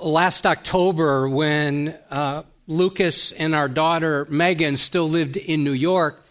last 0.00 0.46
October 0.46 1.28
when 1.28 1.96
uh, 2.10 2.42
Lucas 2.66 3.32
and 3.32 3.54
our 3.54 3.68
daughter 3.68 4.26
Megan 4.30 4.76
still 4.76 5.08
lived 5.08 5.36
in 5.36 5.64
New 5.64 5.72
York, 5.72 6.24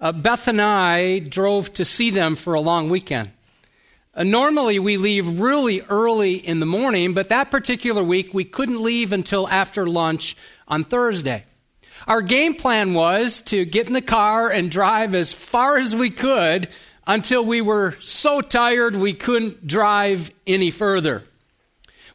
uh, 0.00 0.12
Beth 0.12 0.48
and 0.48 0.60
I 0.60 1.20
drove 1.20 1.72
to 1.74 1.84
see 1.84 2.10
them 2.10 2.36
for 2.36 2.54
a 2.54 2.60
long 2.60 2.90
weekend. 2.90 3.30
Uh, 4.14 4.22
normally, 4.22 4.78
we 4.78 4.96
leave 4.96 5.40
really 5.40 5.82
early 5.82 6.34
in 6.34 6.60
the 6.60 6.66
morning, 6.66 7.14
but 7.14 7.28
that 7.28 7.50
particular 7.50 8.02
week 8.02 8.32
we 8.32 8.44
couldn't 8.44 8.82
leave 8.82 9.12
until 9.12 9.48
after 9.48 9.86
lunch 9.86 10.36
on 10.66 10.84
Thursday. 10.84 11.44
Our 12.06 12.22
game 12.22 12.54
plan 12.54 12.94
was 12.94 13.40
to 13.42 13.64
get 13.64 13.88
in 13.88 13.92
the 13.92 14.00
car 14.00 14.50
and 14.50 14.70
drive 14.70 15.14
as 15.14 15.32
far 15.32 15.76
as 15.76 15.94
we 15.94 16.10
could 16.10 16.68
until 17.06 17.44
we 17.44 17.60
were 17.60 17.96
so 18.00 18.40
tired 18.40 18.96
we 18.96 19.12
couldn't 19.12 19.66
drive 19.66 20.30
any 20.46 20.70
further. 20.70 21.24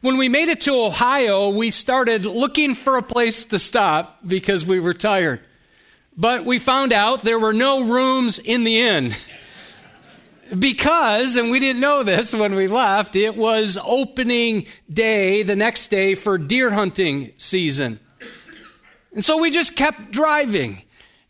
When 0.02 0.16
we 0.16 0.28
made 0.28 0.48
it 0.48 0.62
to 0.62 0.74
Ohio, 0.74 1.50
we 1.50 1.70
started 1.70 2.26
looking 2.26 2.74
for 2.74 2.98
a 2.98 3.02
place 3.04 3.44
to 3.46 3.58
stop 3.60 4.18
because 4.26 4.66
we 4.66 4.80
were 4.80 4.94
tired. 4.94 5.38
But 6.16 6.44
we 6.44 6.58
found 6.58 6.92
out 6.92 7.22
there 7.22 7.38
were 7.38 7.52
no 7.52 7.84
rooms 7.84 8.40
in 8.40 8.64
the 8.64 8.80
inn. 8.80 9.14
because, 10.58 11.36
and 11.36 11.52
we 11.52 11.60
didn't 11.60 11.80
know 11.80 12.02
this 12.02 12.34
when 12.34 12.56
we 12.56 12.66
left, 12.66 13.14
it 13.14 13.36
was 13.36 13.78
opening 13.86 14.66
day 14.92 15.44
the 15.44 15.54
next 15.54 15.86
day 15.86 16.16
for 16.16 16.36
deer 16.36 16.72
hunting 16.72 17.30
season. 17.38 18.00
And 19.12 19.24
so 19.24 19.38
we 19.38 19.52
just 19.52 19.76
kept 19.76 20.10
driving, 20.10 20.82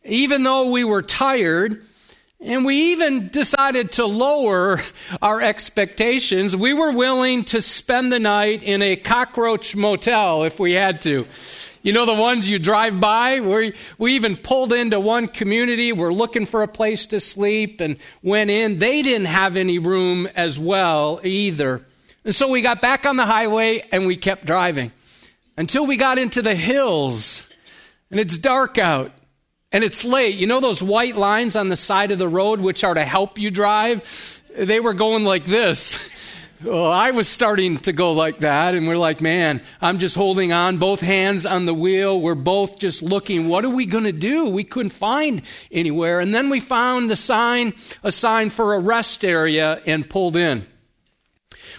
even 0.02 0.44
though 0.44 0.70
we 0.70 0.82
were 0.82 1.02
tired. 1.02 1.84
And 2.44 2.64
we 2.64 2.92
even 2.92 3.28
decided 3.28 3.92
to 3.92 4.06
lower 4.06 4.80
our 5.20 5.40
expectations. 5.40 6.56
We 6.56 6.74
were 6.74 6.90
willing 6.90 7.44
to 7.46 7.62
spend 7.62 8.12
the 8.12 8.18
night 8.18 8.64
in 8.64 8.82
a 8.82 8.96
cockroach 8.96 9.76
motel 9.76 10.42
if 10.42 10.58
we 10.58 10.72
had 10.72 11.00
to. 11.02 11.26
You 11.82 11.92
know 11.92 12.04
the 12.04 12.14
ones 12.14 12.48
you 12.48 12.58
drive 12.58 12.98
by? 13.00 13.40
We, 13.40 13.74
we 13.96 14.14
even 14.14 14.36
pulled 14.36 14.72
into 14.72 14.98
one 14.98 15.28
community. 15.28 15.92
We're 15.92 16.12
looking 16.12 16.46
for 16.46 16.64
a 16.64 16.68
place 16.68 17.06
to 17.06 17.20
sleep 17.20 17.80
and 17.80 17.96
went 18.22 18.50
in. 18.50 18.78
They 18.78 19.02
didn't 19.02 19.26
have 19.26 19.56
any 19.56 19.78
room 19.78 20.28
as 20.34 20.58
well 20.58 21.20
either. 21.22 21.84
And 22.24 22.34
so 22.34 22.48
we 22.48 22.60
got 22.60 22.80
back 22.80 23.06
on 23.06 23.16
the 23.16 23.26
highway 23.26 23.82
and 23.92 24.06
we 24.06 24.16
kept 24.16 24.46
driving 24.46 24.90
until 25.56 25.86
we 25.86 25.96
got 25.96 26.18
into 26.18 26.42
the 26.42 26.54
hills 26.56 27.46
and 28.10 28.18
it's 28.18 28.36
dark 28.36 28.78
out 28.78 29.12
and 29.72 29.82
it's 29.82 30.04
late. 30.04 30.36
You 30.36 30.46
know 30.46 30.60
those 30.60 30.82
white 30.82 31.16
lines 31.16 31.56
on 31.56 31.68
the 31.68 31.76
side 31.76 32.10
of 32.10 32.18
the 32.18 32.28
road 32.28 32.60
which 32.60 32.84
are 32.84 32.94
to 32.94 33.04
help 33.04 33.38
you 33.38 33.50
drive? 33.50 34.42
They 34.56 34.80
were 34.80 34.94
going 34.94 35.24
like 35.24 35.44
this. 35.44 35.98
Well, 36.62 36.92
I 36.92 37.10
was 37.10 37.28
starting 37.28 37.78
to 37.78 37.92
go 37.92 38.12
like 38.12 38.38
that, 38.38 38.76
and 38.76 38.86
we're 38.86 38.96
like, 38.96 39.20
man, 39.20 39.62
I'm 39.80 39.98
just 39.98 40.14
holding 40.14 40.52
on, 40.52 40.78
both 40.78 41.00
hands 41.00 41.44
on 41.44 41.66
the 41.66 41.74
wheel. 41.74 42.20
We're 42.20 42.36
both 42.36 42.78
just 42.78 43.02
looking, 43.02 43.48
what 43.48 43.64
are 43.64 43.70
we 43.70 43.84
going 43.84 44.04
to 44.04 44.12
do? 44.12 44.48
We 44.48 44.62
couldn't 44.62 44.90
find 44.90 45.42
anywhere. 45.72 46.20
And 46.20 46.32
then 46.32 46.50
we 46.50 46.60
found 46.60 47.10
the 47.10 47.16
sign, 47.16 47.72
a 48.04 48.12
sign 48.12 48.50
for 48.50 48.74
a 48.74 48.78
rest 48.78 49.24
area, 49.24 49.82
and 49.86 50.08
pulled 50.08 50.36
in. 50.36 50.64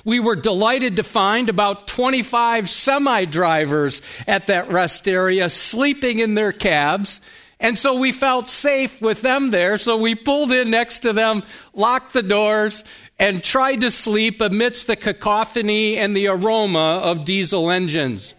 We 0.03 0.19
were 0.19 0.35
delighted 0.35 0.97
to 0.97 1.03
find 1.03 1.47
about 1.47 1.87
25 1.87 2.69
semi 2.69 3.23
drivers 3.23 4.01
at 4.27 4.47
that 4.47 4.69
rest 4.69 5.07
area 5.07 5.47
sleeping 5.47 6.19
in 6.19 6.33
their 6.33 6.51
cabs 6.51 7.21
and 7.63 7.77
so 7.77 7.97
we 7.97 8.11
felt 8.11 8.49
safe 8.49 9.01
with 9.01 9.21
them 9.21 9.49
there. 9.49 9.77
So 9.77 9.97
we 9.97 10.15
pulled 10.15 10.51
in 10.51 10.69
next 10.69 10.99
to 10.99 11.13
them, 11.13 11.43
locked 11.73 12.11
the 12.11 12.21
doors, 12.21 12.83
and 13.17 13.41
tried 13.41 13.81
to 13.81 13.89
sleep 13.89 14.41
amidst 14.41 14.87
the 14.87 14.97
cacophony 14.97 15.97
and 15.97 16.15
the 16.15 16.27
aroma 16.27 16.99
of 17.01 17.23
diesel 17.23 17.71
engines. 17.71 18.33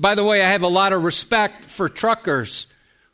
By 0.00 0.16
the 0.16 0.24
way, 0.24 0.42
I 0.42 0.50
have 0.50 0.64
a 0.64 0.68
lot 0.68 0.92
of 0.92 1.04
respect 1.04 1.66
for 1.66 1.88
truckers 1.88 2.66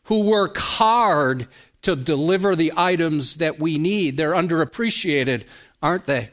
who 0.04 0.22
work 0.22 0.56
hard 0.56 1.48
to 1.82 1.96
deliver 1.96 2.56
the 2.56 2.72
items 2.74 3.36
that 3.36 3.58
we 3.60 3.76
need. 3.76 4.16
They're 4.16 4.32
underappreciated, 4.32 5.44
aren't 5.82 6.06
they? 6.06 6.30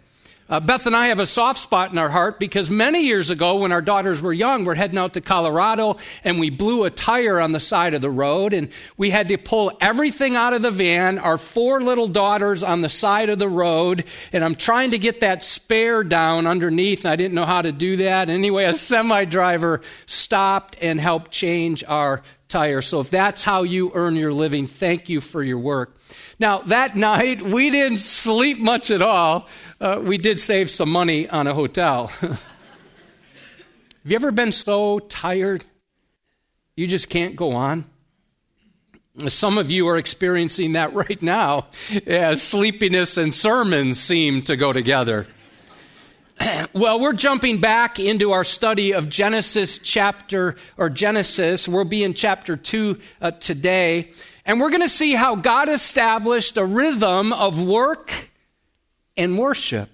Uh, 0.52 0.60
Beth 0.60 0.86
and 0.86 0.98
I 0.98 1.08
have 1.08 1.20
a 1.20 1.26
soft 1.26 1.60
spot 1.60 1.94
in 1.94 1.98
our 1.98 2.10
heart 2.10 2.38
because 2.38 2.70
many 2.70 3.06
years 3.06 3.30
ago, 3.30 3.60
when 3.60 3.72
our 3.72 3.82
daughters 3.82 4.22
were 4.22 4.34
young, 4.34 4.66
we're 4.66 4.76
heading 4.76 4.98
out 4.98 5.14
to 5.14 5.22
Colorado 5.22 5.96
and 6.26 6.42
we 6.42 6.50
blew 6.50 6.84
a 6.84 6.90
tire 6.90 7.40
on 7.40 7.54
the 7.54 7.60
side 7.62 7.94
of 7.94 8.02
the 8.02 8.10
road 8.10 8.52
and 8.52 8.68
we 8.98 9.12
had 9.12 9.30
to 9.30 9.38
pull 9.38 9.72
everything 9.80 10.36
out 10.36 10.52
of 10.52 10.62
the 10.62 10.70
van, 10.70 11.20
our 11.20 11.38
four 11.38 11.80
little 11.80 12.10
daughters 12.10 12.64
on 12.64 12.82
the 12.82 12.90
side 12.90 13.30
of 13.30 13.40
the 13.40 13.48
road, 13.48 14.04
and 14.34 14.44
I'm 14.44 14.56
trying 14.56 14.92
to 14.92 15.00
get 15.00 15.22
that 15.22 15.42
spare 15.42 16.04
down 16.04 16.46
underneath, 16.46 17.06
and 17.06 17.14
I 17.14 17.16
didn't 17.16 17.34
know 17.34 17.46
how 17.46 17.62
to 17.62 17.72
do 17.72 17.96
that. 17.96 18.28
Anyway, 18.28 18.66
a 18.66 18.74
semi 18.74 19.24
driver 19.24 19.80
stopped 20.06 20.76
and 20.82 21.00
helped 21.00 21.32
change 21.32 21.82
our 21.86 22.24
tire. 22.50 22.82
So 22.82 23.00
if 23.00 23.10
that's 23.10 23.46
how 23.46 23.64
you 23.64 23.94
earn 23.96 24.18
your 24.18 24.34
living, 24.34 24.68
thank 24.68 25.08
you 25.08 25.22
for 25.22 25.42
your 25.42 25.60
work. 25.60 25.96
Now, 26.42 26.58
that 26.58 26.96
night, 26.96 27.44
we 27.44 27.70
didn't 27.70 28.00
sleep 28.00 28.58
much 28.58 28.90
at 28.90 29.04
all. 29.04 29.48
Uh, 29.80 30.02
we 30.04 30.18
did 30.18 30.40
save 30.40 30.72
some 30.72 30.90
money 30.90 31.30
on 31.30 31.46
a 31.46 31.54
hotel. 31.54 32.08
Have 32.22 32.42
you 34.06 34.16
ever 34.16 34.32
been 34.32 34.52
so 34.52 34.98
tired 34.98 35.64
you 36.76 36.88
just 36.88 37.12
can't 37.12 37.36
go 37.36 37.52
on? 37.52 37.86
Some 39.28 39.60
of 39.60 39.70
you 39.70 39.88
are 39.90 39.98
experiencing 39.98 40.74
that 40.74 40.94
right 40.96 41.22
now 41.22 41.68
as 42.08 42.42
sleepiness 42.42 43.20
and 43.20 43.32
sermons 43.32 44.00
seem 44.00 44.42
to 44.42 44.56
go 44.56 44.74
together. 44.74 45.28
well, 46.74 47.00
we're 47.00 47.14
jumping 47.14 47.62
back 47.62 48.00
into 48.00 48.32
our 48.32 48.44
study 48.44 48.96
of 48.96 49.10
Genesis 49.10 49.78
chapter, 49.78 50.56
or 50.76 50.90
Genesis. 50.90 51.68
We'll 51.68 51.86
be 51.86 52.04
in 52.04 52.16
chapter 52.16 52.58
2 52.58 53.00
uh, 53.22 53.30
today. 53.30 54.10
And 54.46 54.60
we're 54.60 54.70
going 54.70 54.82
to 54.82 54.90
see 54.90 55.14
how 55.14 55.36
God 55.36 55.70
established 55.70 56.58
a 56.58 56.66
rhythm 56.66 57.32
of 57.32 57.62
work 57.62 58.30
and 59.16 59.38
worship, 59.38 59.90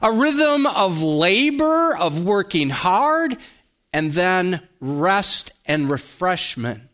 a 0.00 0.12
rhythm 0.12 0.66
of 0.66 1.02
labor, 1.02 1.96
of 1.96 2.24
working 2.24 2.70
hard, 2.70 3.36
and 3.92 4.12
then 4.12 4.66
rest 4.80 5.52
and 5.66 5.90
refreshment. 5.90 6.87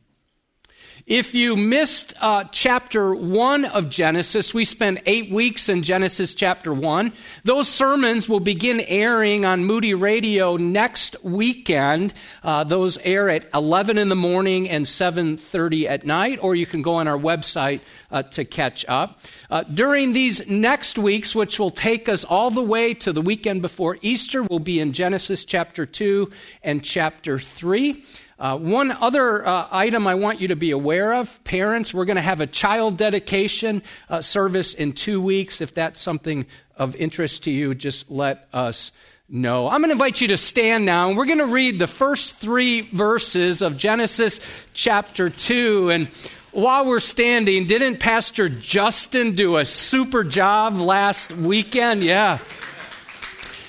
If 1.07 1.35
you 1.35 1.55
missed 1.55 2.15
uh, 2.19 2.45
chapter 2.51 3.15
1 3.15 3.67
of 3.67 3.91
Genesis, 3.91 4.55
we 4.55 4.65
spent 4.65 5.03
eight 5.05 5.31
weeks 5.31 5.69
in 5.69 5.83
Genesis 5.83 6.33
chapter 6.33 6.73
1. 6.73 7.13
Those 7.45 7.69
sermons 7.69 8.27
will 8.27 8.41
begin 8.41 8.81
airing 8.81 9.45
on 9.45 9.67
Moody 9.67 9.93
Radio 9.93 10.57
next 10.57 11.23
weekend. 11.23 12.15
Uh, 12.43 12.65
those 12.65 12.97
air 13.05 13.29
at 13.29 13.51
11 13.53 13.99
in 13.99 14.09
the 14.09 14.17
morning 14.17 14.67
and 14.67 14.87
7.30 14.87 15.91
at 15.91 16.07
night, 16.07 16.39
or 16.41 16.55
you 16.55 16.65
can 16.65 16.81
go 16.81 16.95
on 16.95 17.07
our 17.07 17.19
website 17.19 17.83
uh, 18.11 18.23
to 18.23 18.47
catch 18.47 18.87
up. 18.89 19.21
Uh, 19.51 19.63
during 19.65 20.15
these 20.15 20.49
next 20.49 20.97
weeks, 20.97 21.35
which 21.35 21.59
will 21.59 21.71
take 21.71 22.09
us 22.09 22.25
all 22.25 22.51
the 22.51 22.65
way 22.65 22.95
to 22.95 23.13
the 23.13 23.21
weekend 23.21 23.61
before 23.61 23.99
Easter, 24.01 24.43
we'll 24.43 24.59
be 24.59 24.81
in 24.81 24.95
Genesis 24.95 25.45
chapter 25.45 25.85
2 25.85 26.31
and 26.63 26.83
chapter 26.83 27.39
3. 27.39 28.03
Uh, 28.39 28.59
one 28.59 28.91
other 28.91 29.47
uh, 29.47 29.69
item 29.71 30.09
I 30.09 30.17
want 30.17 30.41
you 30.41 30.49
to 30.49 30.57
be 30.57 30.73
aware 30.73 31.15
of 31.15 31.43
parents, 31.45 31.95
we're 31.95 32.05
going 32.05 32.17
to 32.17 32.23
have 32.23 32.41
a 32.41 32.47
child 32.49 32.97
dedication 32.97 33.83
uh, 34.09 34.23
service 34.23 34.75
in 34.75 34.93
two 34.93 35.23
weeks. 35.23 35.61
If 35.61 35.73
that's 35.75 36.01
something 36.01 36.47
of 36.77 36.97
interest 36.97 37.45
to 37.45 37.53
you, 37.53 37.75
just 37.75 38.11
let 38.11 38.49
us 38.53 38.91
know. 39.29 39.69
I'm 39.69 39.81
going 39.81 39.91
to 39.91 39.93
invite 39.93 40.21
you 40.21 40.29
to 40.29 40.37
stand 40.37 40.85
now, 40.85 41.09
and 41.09 41.17
we're 41.17 41.27
going 41.27 41.39
to 41.39 41.47
read 41.47 41.79
the 41.79 41.87
first 41.87 42.39
three 42.39 42.81
verses 42.81 43.63
of 43.63 43.77
Genesis 43.77 44.41
chapter 44.73 45.31
2. 45.31 45.91
And 45.91 46.09
while 46.51 46.87
we're 46.87 46.99
standing, 46.99 47.67
didn't 47.67 48.01
Pastor 48.01 48.49
Justin 48.49 49.33
do 49.33 49.59
a 49.59 49.65
super 49.65 50.25
job 50.25 50.75
last 50.75 51.31
weekend? 51.31 52.03
Yeah. 52.03 52.39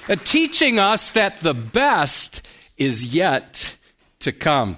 Uh, 0.09 0.15
teaching 0.23 0.79
us 0.79 1.11
that 1.11 1.39
the 1.39 1.53
best 1.53 2.41
is 2.77 3.13
yet 3.13 3.75
to 4.19 4.31
come. 4.31 4.77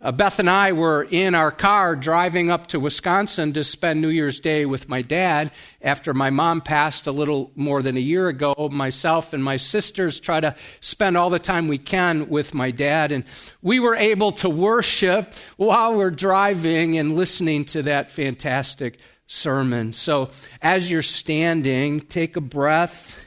Uh, 0.00 0.12
Beth 0.12 0.38
and 0.38 0.48
I 0.48 0.70
were 0.70 1.08
in 1.10 1.34
our 1.34 1.50
car 1.50 1.96
driving 1.96 2.50
up 2.50 2.68
to 2.68 2.78
Wisconsin 2.78 3.52
to 3.54 3.64
spend 3.64 4.00
New 4.00 4.10
Year's 4.10 4.38
Day 4.38 4.64
with 4.64 4.88
my 4.88 5.02
dad 5.02 5.50
after 5.82 6.14
my 6.14 6.30
mom 6.30 6.60
passed 6.60 7.08
a 7.08 7.10
little 7.12 7.50
more 7.56 7.82
than 7.82 7.96
a 7.96 8.00
year 8.00 8.28
ago. 8.28 8.54
Myself 8.70 9.32
and 9.32 9.42
my 9.42 9.56
sisters 9.56 10.20
try 10.20 10.38
to 10.38 10.54
spend 10.80 11.16
all 11.16 11.30
the 11.30 11.40
time 11.40 11.66
we 11.66 11.78
can 11.78 12.28
with 12.28 12.54
my 12.54 12.70
dad, 12.70 13.10
and 13.10 13.24
we 13.60 13.80
were 13.80 13.96
able 13.96 14.30
to 14.32 14.48
worship 14.48 15.34
while 15.56 15.98
we're 15.98 16.10
driving 16.10 16.96
and 16.96 17.16
listening 17.16 17.64
to 17.64 17.82
that 17.82 18.12
fantastic 18.12 19.00
sermon. 19.26 19.92
So 19.92 20.30
as 20.62 20.88
you're 20.88 21.02
standing, 21.02 21.98
take 21.98 22.36
a 22.36 22.40
breath, 22.40 23.18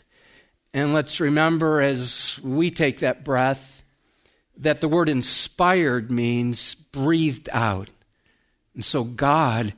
and 0.74 0.94
let's 0.94 1.20
remember 1.20 1.82
as 1.82 2.40
we 2.42 2.72
take 2.72 3.00
that 3.00 3.26
breath 3.26 3.81
that 4.62 4.80
the 4.80 4.88
word 4.88 5.10
inspired 5.10 6.12
means 6.12 6.76
breathed 6.76 7.50
out. 7.52 7.90
And 8.74 8.86
so 8.86 9.04
God 9.04 9.74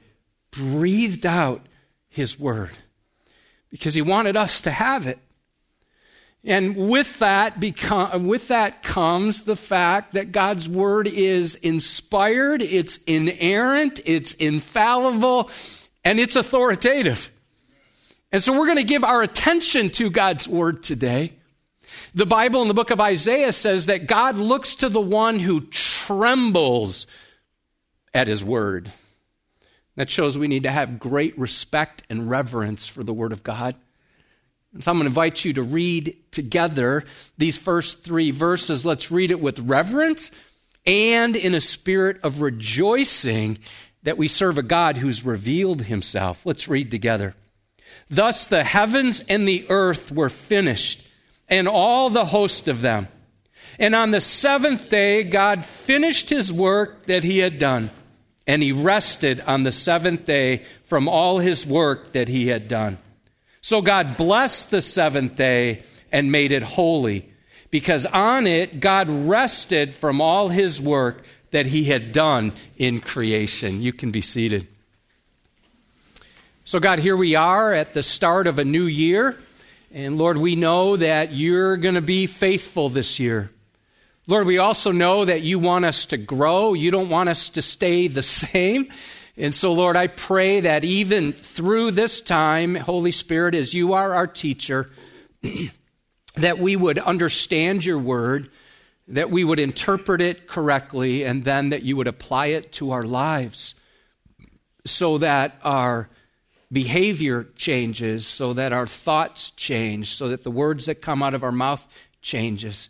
breathed 0.51 1.25
out 1.25 1.65
his 2.09 2.39
word 2.39 2.71
because 3.69 3.95
he 3.95 4.01
wanted 4.01 4.37
us 4.37 4.61
to 4.61 4.71
have 4.71 5.07
it. 5.07 5.17
And 6.45 6.75
with 6.75 7.19
that, 7.19 7.59
become, 7.59 8.27
with 8.27 8.49
that 8.49 8.83
comes 8.83 9.45
the 9.45 9.55
fact 9.55 10.13
that 10.13 10.33
God's 10.33 10.67
word 10.67 11.07
is 11.07 11.55
inspired, 11.55 12.61
it's 12.61 12.97
inerrant, 13.07 14.01
it's 14.05 14.33
infallible, 14.33 15.49
and 16.03 16.19
it's 16.19 16.35
authoritative. 16.35 17.31
And 18.33 18.43
so 18.43 18.51
we're 18.51 18.65
going 18.65 18.77
to 18.77 18.83
give 18.83 19.05
our 19.05 19.21
attention 19.21 19.89
to 19.91 20.09
God's 20.09 20.45
word 20.45 20.83
today. 20.83 21.33
The 22.13 22.25
Bible 22.25 22.61
in 22.61 22.67
the 22.67 22.73
book 22.73 22.91
of 22.91 23.01
Isaiah 23.01 23.51
says 23.51 23.87
that 23.87 24.07
God 24.07 24.35
looks 24.35 24.75
to 24.77 24.89
the 24.89 25.01
one 25.01 25.39
who 25.39 25.61
trembles 25.61 27.07
at 28.13 28.27
his 28.27 28.43
word. 28.43 28.91
That 29.95 30.09
shows 30.09 30.37
we 30.37 30.47
need 30.47 30.63
to 30.63 30.71
have 30.71 30.99
great 30.99 31.37
respect 31.37 32.03
and 32.09 32.29
reverence 32.29 32.87
for 32.87 33.03
the 33.03 33.13
word 33.13 33.31
of 33.31 33.43
God. 33.43 33.75
So 34.79 34.89
I'm 34.89 34.97
going 34.97 35.03
to 35.03 35.09
invite 35.09 35.45
you 35.45 35.53
to 35.53 35.63
read 35.63 36.17
together 36.31 37.03
these 37.37 37.57
first 37.57 38.03
three 38.03 38.31
verses. 38.31 38.83
Let's 38.83 39.11
read 39.11 39.29
it 39.29 39.39
with 39.39 39.59
reverence 39.59 40.31
and 40.85 41.35
in 41.35 41.53
a 41.53 41.61
spirit 41.61 42.19
of 42.23 42.41
rejoicing 42.41 43.59
that 44.01 44.17
we 44.17 44.27
serve 44.27 44.57
a 44.57 44.63
God 44.63 44.97
who's 44.97 45.23
revealed 45.23 45.83
himself. 45.83 46.45
Let's 46.45 46.67
read 46.67 46.89
together. 46.89 47.35
Thus 48.09 48.45
the 48.45 48.63
heavens 48.63 49.21
and 49.29 49.47
the 49.47 49.65
earth 49.69 50.11
were 50.11 50.29
finished, 50.29 51.02
and 51.53 51.67
all 51.67 52.09
the 52.09 52.25
host 52.25 52.67
of 52.67 52.81
them. 52.81 53.07
And 53.77 53.93
on 53.93 54.09
the 54.09 54.21
seventh 54.21 54.89
day, 54.89 55.21
God 55.21 55.63
finished 55.63 56.31
his 56.31 56.51
work 56.51 57.05
that 57.05 57.23
he 57.23 57.37
had 57.37 57.59
done, 57.59 57.91
and 58.47 58.63
he 58.63 58.71
rested 58.71 59.39
on 59.41 59.61
the 59.61 59.71
seventh 59.71 60.25
day 60.25 60.63
from 60.81 61.07
all 61.07 61.37
his 61.37 61.63
work 61.67 62.13
that 62.13 62.27
he 62.27 62.47
had 62.47 62.67
done. 62.67 62.97
So 63.61 63.83
God 63.83 64.17
blessed 64.17 64.71
the 64.71 64.81
seventh 64.81 65.35
day 65.35 65.83
and 66.11 66.31
made 66.31 66.51
it 66.51 66.63
holy, 66.63 67.29
because 67.69 68.07
on 68.07 68.47
it 68.47 68.79
God 68.79 69.07
rested 69.07 69.93
from 69.93 70.21
all 70.21 70.49
his 70.49 70.81
work 70.81 71.23
that 71.51 71.67
he 71.67 71.83
had 71.83 72.11
done 72.11 72.51
in 72.77 72.99
creation. 72.99 73.83
You 73.83 73.93
can 73.93 74.09
be 74.09 74.21
seated. 74.21 74.67
So, 76.65 76.79
God, 76.79 76.97
here 76.97 77.15
we 77.15 77.35
are 77.35 77.73
at 77.73 77.93
the 77.93 78.01
start 78.01 78.47
of 78.47 78.57
a 78.57 78.65
new 78.65 78.85
year. 78.85 79.37
And 79.95 80.17
Lord, 80.17 80.39
we 80.39 80.55
know 80.55 80.97
that 80.97 81.33
you're 81.33 81.77
going 81.77 81.93
to 81.93 82.01
be 82.01 82.25
faithful 82.25 82.89
this 82.89 83.19
year. 83.19 83.51
Lord, 84.25 84.47
we 84.47 84.57
also 84.57 84.91
know 84.91 85.23
that 85.23 85.43
you 85.43 85.59
want 85.59 85.85
us 85.85 86.07
to 86.07 86.17
grow. 86.17 86.73
You 86.73 86.89
don't 86.89 87.09
want 87.09 87.29
us 87.29 87.51
to 87.51 87.61
stay 87.61 88.07
the 88.07 88.23
same. 88.23 88.91
And 89.37 89.53
so, 89.53 89.71
Lord, 89.71 89.95
I 89.95 90.07
pray 90.07 90.61
that 90.61 90.83
even 90.83 91.31
through 91.31 91.91
this 91.91 92.21
time, 92.21 92.73
Holy 92.73 93.11
Spirit, 93.11 93.53
as 93.53 93.75
you 93.75 93.93
are 93.93 94.15
our 94.15 94.25
teacher, 94.25 94.89
that 96.35 96.57
we 96.57 96.75
would 96.75 96.97
understand 96.97 97.85
your 97.85 97.99
word, 97.99 98.49
that 99.07 99.29
we 99.29 99.43
would 99.43 99.59
interpret 99.59 100.21
it 100.21 100.47
correctly, 100.47 101.23
and 101.23 101.43
then 101.43 101.69
that 101.69 101.83
you 101.83 101.97
would 101.97 102.07
apply 102.07 102.47
it 102.47 102.71
to 102.73 102.93
our 102.93 103.03
lives 103.03 103.75
so 104.85 105.19
that 105.19 105.55
our 105.61 106.09
behavior 106.73 107.47
changes, 107.55 108.27
so 108.27 108.51
that 108.53 108.73
our 108.73 108.87
thoughts 108.87 109.51
change, 109.51 110.13
so 110.13 110.27
that 110.27 110.43
the 110.43 110.51
words 110.51 110.87
that 110.87 110.95
come 110.95 111.23
out 111.23 111.33
of 111.33 111.43
our 111.43 111.51
mouth 111.51 111.87
changes 112.21 112.89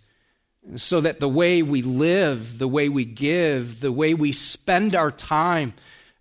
so 0.76 1.02
that 1.02 1.20
the 1.20 1.28
way 1.28 1.62
we 1.62 1.82
live, 1.82 2.58
the 2.58 2.68
way 2.68 2.90
we 2.90 3.06
give, 3.06 3.80
the 3.80 3.92
way 3.92 4.14
we 4.14 4.32
spend 4.32 4.96
our 4.96 5.12
time, 5.12 5.74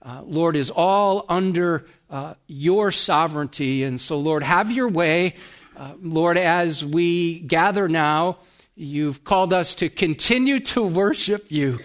uh, 0.03 0.23
Lord, 0.25 0.57
is 0.57 0.71
all 0.71 1.25
under 1.29 1.87
uh, 2.11 2.35
your 2.47 2.91
sovereignty. 2.91 3.85
And 3.85 4.01
so, 4.01 4.19
Lord, 4.19 4.43
have 4.43 4.71
your 4.71 4.89
way. 4.89 5.37
Uh, 5.77 5.93
Lord, 6.01 6.37
as 6.37 6.85
we 6.85 7.39
gather 7.41 7.89
now, 7.89 8.39
you've 8.75 9.25
called 9.25 9.53
us 9.53 9.75
to 9.77 9.89
continue 9.89 10.61
to 10.61 10.83
worship 10.83 11.51
you. 11.51 11.79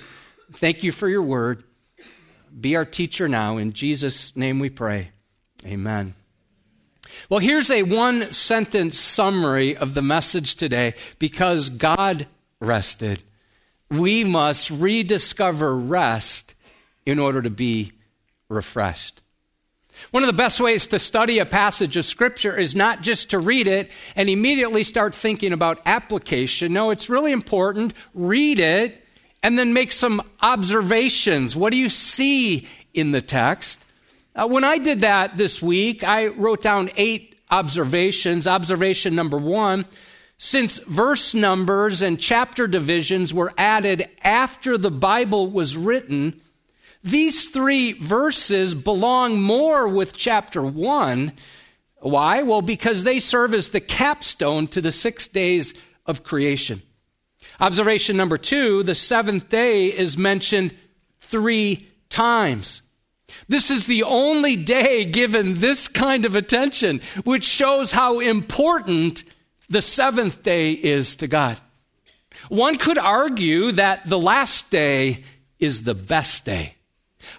Thank 0.54 0.84
you 0.84 0.92
for 0.92 1.08
your 1.08 1.22
word. 1.22 1.64
Be 2.60 2.76
our 2.76 2.86
teacher 2.86 3.28
now. 3.28 3.58
In 3.58 3.74
Jesus' 3.74 4.36
name 4.36 4.60
we 4.60 4.70
pray. 4.70 5.12
Amen. 5.68 6.14
Well, 7.30 7.42
here's 7.42 7.70
a 7.70 7.84
one 7.84 8.32
sentence 8.32 8.98
summary 8.98 9.76
of 9.76 9.94
the 9.94 10.02
message 10.02 10.56
today 10.56 10.94
because 11.20 11.70
God 11.70 12.26
rested. 12.62 13.22
We 13.90 14.24
must 14.24 14.70
rediscover 14.70 15.76
rest 15.76 16.56
in 17.06 17.20
order 17.20 17.42
to 17.42 17.50
be 17.50 17.92
refreshed. 18.48 19.22
One 20.12 20.24
of 20.24 20.28
the 20.28 20.34
best 20.34 20.62
ways 20.62 20.88
to 20.88 21.00
study 21.00 21.40
a 21.40 21.46
passage 21.46 21.98
of 21.98 22.06
Scripture 22.06 22.56
is 22.58 22.76
not 22.76 23.02
just 23.02 23.32
to 23.32 23.40
read 23.40 23.68
it 23.68 23.90
and 24.16 24.30
immediately 24.30 24.84
start 24.84 25.14
thinking 25.14 25.52
about 25.52 25.82
application. 25.86 26.72
No, 26.72 26.92
it's 26.92 27.10
really 27.10 27.32
important. 27.32 27.94
Read 28.14 28.60
it 28.60 29.04
and 29.44 29.60
then 29.60 29.74
make 29.74 29.92
some 29.92 30.22
observations. 30.42 31.56
What 31.56 31.72
do 31.72 31.78
you 31.78 31.90
see 31.90 32.68
in 32.94 33.12
the 33.12 33.22
text? 33.22 33.84
Uh, 34.38 34.48
when 34.48 34.64
I 34.64 34.78
did 34.78 35.02
that 35.02 35.36
this 35.36 35.62
week, 35.62 36.04
I 36.04 36.28
wrote 36.28 36.62
down 36.62 36.92
eight 36.96 37.36
observations. 37.50 38.48
Observation 38.48 39.16
number 39.16 39.38
one 39.38 39.86
since 40.38 40.78
verse 40.78 41.34
numbers 41.34 42.04
and 42.04 42.20
chapter 42.20 42.68
divisions 42.68 43.34
were 43.34 43.54
added 43.58 44.08
after 44.22 44.78
the 44.78 44.92
Bible 44.92 45.50
was 45.50 45.76
written, 45.76 46.40
these 47.04 47.48
three 47.48 47.94
verses 47.94 48.76
belong 48.76 49.42
more 49.42 49.88
with 49.88 50.16
chapter 50.16 50.62
1. 50.62 51.34
Why? 52.02 52.44
Well, 52.44 52.62
because 52.62 53.04
they 53.04 53.18
serve 53.18 53.56
as 53.56 53.70
the 53.70 53.82
capstone 53.82 54.68
to 54.68 54.82
the 54.82 54.92
six 54.92 55.28
days 55.28 55.74
of 56.06 56.24
creation. 56.24 56.84
Observation 57.60 58.16
number 58.16 58.38
two 58.38 58.84
the 58.84 58.94
seventh 58.94 59.50
day 59.50 59.88
is 59.88 60.18
mentioned 60.18 60.76
three 61.20 61.88
times. 62.10 62.84
This 63.48 63.72
is 63.72 63.88
the 63.88 64.04
only 64.04 64.56
day 64.56 65.06
given 65.06 65.56
this 65.56 65.88
kind 65.88 66.26
of 66.26 66.36
attention, 66.36 67.02
which 67.24 67.46
shows 67.46 67.92
how 67.92 68.20
important 68.20 69.24
the 69.70 69.82
seventh 69.82 70.44
day 70.44 70.72
is 70.72 71.16
to 71.18 71.28
God. 71.28 71.60
One 72.50 72.78
could 72.78 72.98
argue 72.98 73.72
that 73.74 74.06
the 74.06 74.20
last 74.20 74.70
day 74.70 75.24
is 75.60 75.84
the 75.84 75.96
best 75.96 76.46
day. 76.46 76.76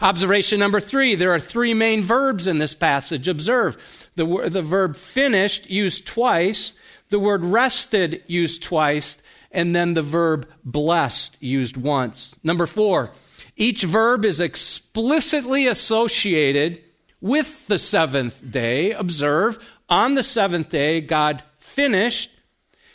Observation 0.01 0.61
number 0.61 0.81
three 0.81 1.15
there 1.15 1.33
are 1.33 1.41
three 1.41 1.75
main 1.75 2.03
verbs 2.03 2.47
in 2.47 2.59
this 2.59 2.75
passage. 2.75 3.27
Observe 3.27 4.09
the, 4.17 4.49
the 4.49 4.63
verb 4.63 4.97
finished 4.97 5.71
used 5.71 6.07
twice, 6.07 6.75
the 7.11 7.19
word 7.19 7.45
rested 7.45 8.23
used 8.27 8.63
twice, 8.63 9.19
and 9.51 9.75
then 9.75 9.95
the 9.95 10.03
verb 10.03 10.47
blessed 10.65 11.37
used 11.41 11.77
once. 11.77 12.35
Number 12.43 12.67
four, 12.67 13.13
each 13.57 13.83
verb 13.83 14.25
is 14.25 14.41
explicitly 14.89 15.67
associated 15.67 16.83
with 17.21 17.67
the 17.67 17.79
seventh 17.79 18.51
day. 18.51 18.93
Observe, 18.93 19.59
on 19.89 20.15
the 20.15 20.23
seventh 20.23 20.71
day, 20.71 21.01
God 21.01 21.43
finished, 21.59 22.31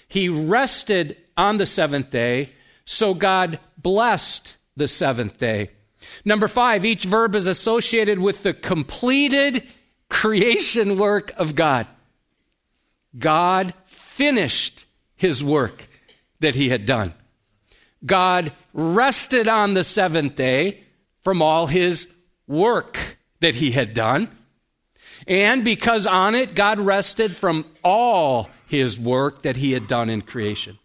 he 0.08 0.28
rested 0.28 1.18
on 1.38 1.58
the 1.58 1.66
seventh 1.66 2.10
day, 2.10 2.50
so 2.86 3.14
God 3.14 3.60
blessed 3.78 4.56
the 4.76 4.88
seventh 4.88 5.38
day. 5.38 5.70
Number 6.26 6.48
five, 6.48 6.84
each 6.84 7.06
verb 7.06 7.36
is 7.36 7.48
associated 7.48 8.20
with 8.20 8.44
the 8.44 8.54
completed 8.54 9.64
creation 10.10 10.98
work 10.98 11.34
of 11.38 11.56
God. 11.56 11.88
God 13.18 13.74
finished 13.86 14.86
his 15.16 15.44
work 15.44 15.88
that 16.40 16.56
he 16.56 16.70
had 16.70 16.86
done. 16.86 17.14
God 18.06 18.52
rested 18.74 19.48
on 19.48 19.74
the 19.74 19.84
seventh 19.84 20.36
day 20.36 20.83
from 21.24 21.42
all 21.42 21.68
his 21.68 22.08
work 22.48 23.18
that 23.40 23.56
he 23.56 23.72
had 23.72 23.94
done. 23.94 24.30
And 25.28 25.64
because 25.64 26.06
on 26.06 26.36
it 26.36 26.54
God 26.56 26.80
rested 26.80 27.36
from 27.36 27.66
all 27.84 28.50
his 28.68 29.00
work 29.00 29.44
that 29.44 29.58
he 29.58 29.72
had 29.72 29.88
done 29.88 30.10
in 30.10 30.22
creation. 30.22 30.80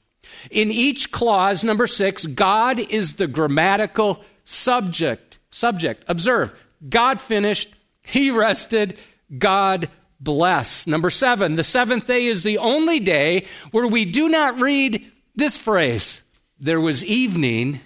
In 0.50 0.70
each 0.70 1.10
clause, 1.10 1.64
number 1.64 1.86
six, 1.86 2.26
God 2.26 2.78
is 2.78 3.14
the 3.14 3.26
grammatical 3.26 4.24
subject. 4.44 5.38
Subject. 5.50 6.04
Observe. 6.06 6.54
God 6.88 7.20
finished. 7.20 7.74
He 8.02 8.30
rested. 8.30 8.98
God 9.36 9.88
bless. 10.20 10.86
Number 10.86 11.10
seven, 11.10 11.56
the 11.56 11.64
seventh 11.64 12.06
day 12.06 12.26
is 12.26 12.42
the 12.42 12.58
only 12.58 13.00
day 13.00 13.46
where 13.70 13.86
we 13.86 14.04
do 14.04 14.28
not 14.28 14.60
read 14.60 15.10
this 15.34 15.56
phrase 15.56 16.22
there 16.60 16.80
was 16.80 17.04
evening 17.04 17.80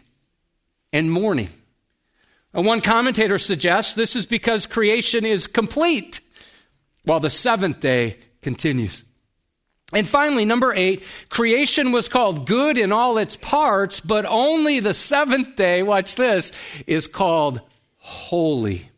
and 0.92 1.10
morning. 1.10 1.50
And 2.54 2.66
one 2.66 2.80
commentator 2.80 3.38
suggests 3.38 3.94
this 3.94 4.16
is 4.16 4.26
because 4.26 4.66
creation 4.66 5.24
is 5.24 5.46
complete 5.46 6.20
while 7.04 7.20
the 7.20 7.30
seventh 7.30 7.80
day 7.80 8.18
continues. 8.42 9.04
And 9.94 10.08
finally, 10.08 10.44
number 10.44 10.72
eight, 10.72 11.02
creation 11.28 11.92
was 11.92 12.08
called 12.08 12.46
good 12.46 12.78
in 12.78 12.92
all 12.92 13.18
its 13.18 13.36
parts, 13.36 14.00
but 14.00 14.24
only 14.24 14.80
the 14.80 14.94
seventh 14.94 15.56
day, 15.56 15.82
watch 15.82 16.16
this, 16.16 16.52
is 16.86 17.06
called 17.06 17.60
holy. 17.98 18.88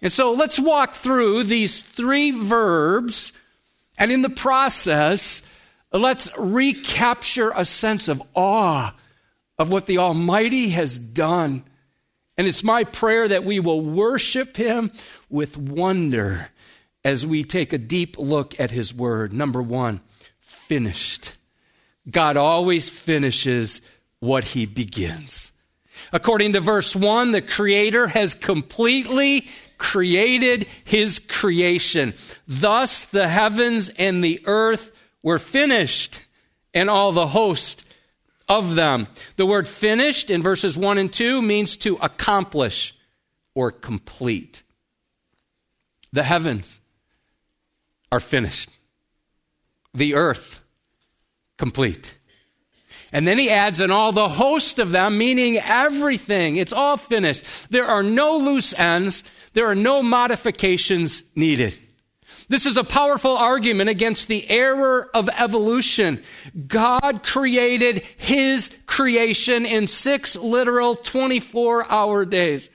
And 0.00 0.12
so 0.12 0.32
let's 0.32 0.60
walk 0.60 0.94
through 0.94 1.44
these 1.44 1.82
three 1.82 2.30
verbs, 2.30 3.32
and 3.96 4.12
in 4.12 4.22
the 4.22 4.30
process, 4.30 5.42
Let's 5.92 6.30
recapture 6.36 7.50
a 7.54 7.64
sense 7.64 8.08
of 8.08 8.22
awe 8.34 8.94
of 9.58 9.70
what 9.70 9.86
the 9.86 9.98
Almighty 9.98 10.70
has 10.70 10.98
done. 10.98 11.64
And 12.38 12.46
it's 12.46 12.62
my 12.62 12.84
prayer 12.84 13.26
that 13.26 13.44
we 13.44 13.58
will 13.58 13.80
worship 13.80 14.56
Him 14.56 14.92
with 15.28 15.56
wonder 15.56 16.50
as 17.04 17.26
we 17.26 17.42
take 17.42 17.72
a 17.72 17.78
deep 17.78 18.16
look 18.16 18.58
at 18.60 18.70
His 18.70 18.94
Word. 18.94 19.32
Number 19.32 19.60
one, 19.60 20.00
finished. 20.38 21.34
God 22.08 22.36
always 22.36 22.88
finishes 22.88 23.82
what 24.20 24.44
He 24.44 24.66
begins. 24.66 25.50
According 26.12 26.52
to 26.52 26.60
verse 26.60 26.94
1, 26.94 27.32
the 27.32 27.42
Creator 27.42 28.06
has 28.08 28.34
completely 28.34 29.48
created 29.76 30.68
His 30.84 31.18
creation. 31.18 32.14
Thus, 32.46 33.04
the 33.04 33.28
heavens 33.28 33.88
and 33.90 34.22
the 34.22 34.40
earth 34.44 34.92
were 35.24 35.40
finished, 35.40 36.22
and 36.72 36.88
all 36.88 37.10
the 37.10 37.26
host 37.28 37.84
of 38.48 38.74
them. 38.74 39.08
The 39.36 39.46
word 39.46 39.68
finished 39.68 40.30
in 40.30 40.42
verses 40.42 40.76
1 40.76 40.98
and 40.98 41.12
2 41.12 41.42
means 41.42 41.76
to 41.78 41.96
accomplish 41.96 42.94
or 43.54 43.70
complete. 43.70 44.62
The 46.12 46.22
heavens 46.22 46.80
are 48.10 48.20
finished, 48.20 48.70
the 49.92 50.14
earth 50.14 50.60
complete. 51.58 52.18
And 53.12 53.26
then 53.26 53.38
he 53.38 53.48
adds, 53.48 53.80
and 53.80 53.90
all 53.90 54.12
the 54.12 54.28
host 54.28 54.78
of 54.78 54.90
them, 54.90 55.16
meaning 55.16 55.56
everything. 55.56 56.56
It's 56.56 56.74
all 56.74 56.98
finished. 56.98 57.70
There 57.70 57.86
are 57.86 58.02
no 58.02 58.36
loose 58.36 58.78
ends. 58.78 59.24
There 59.54 59.66
are 59.66 59.74
no 59.74 60.02
modifications 60.02 61.22
needed. 61.34 61.78
This 62.48 62.64
is 62.64 62.78
a 62.78 62.84
powerful 62.84 63.36
argument 63.36 63.90
against 63.90 64.26
the 64.26 64.48
error 64.50 65.10
of 65.12 65.28
evolution. 65.28 66.22
God 66.66 67.22
created 67.22 68.02
his 68.16 68.76
creation 68.86 69.66
in 69.66 69.86
six 69.86 70.34
literal 70.34 70.94
24 70.94 71.90
hour 71.90 72.24
days. 72.24 72.70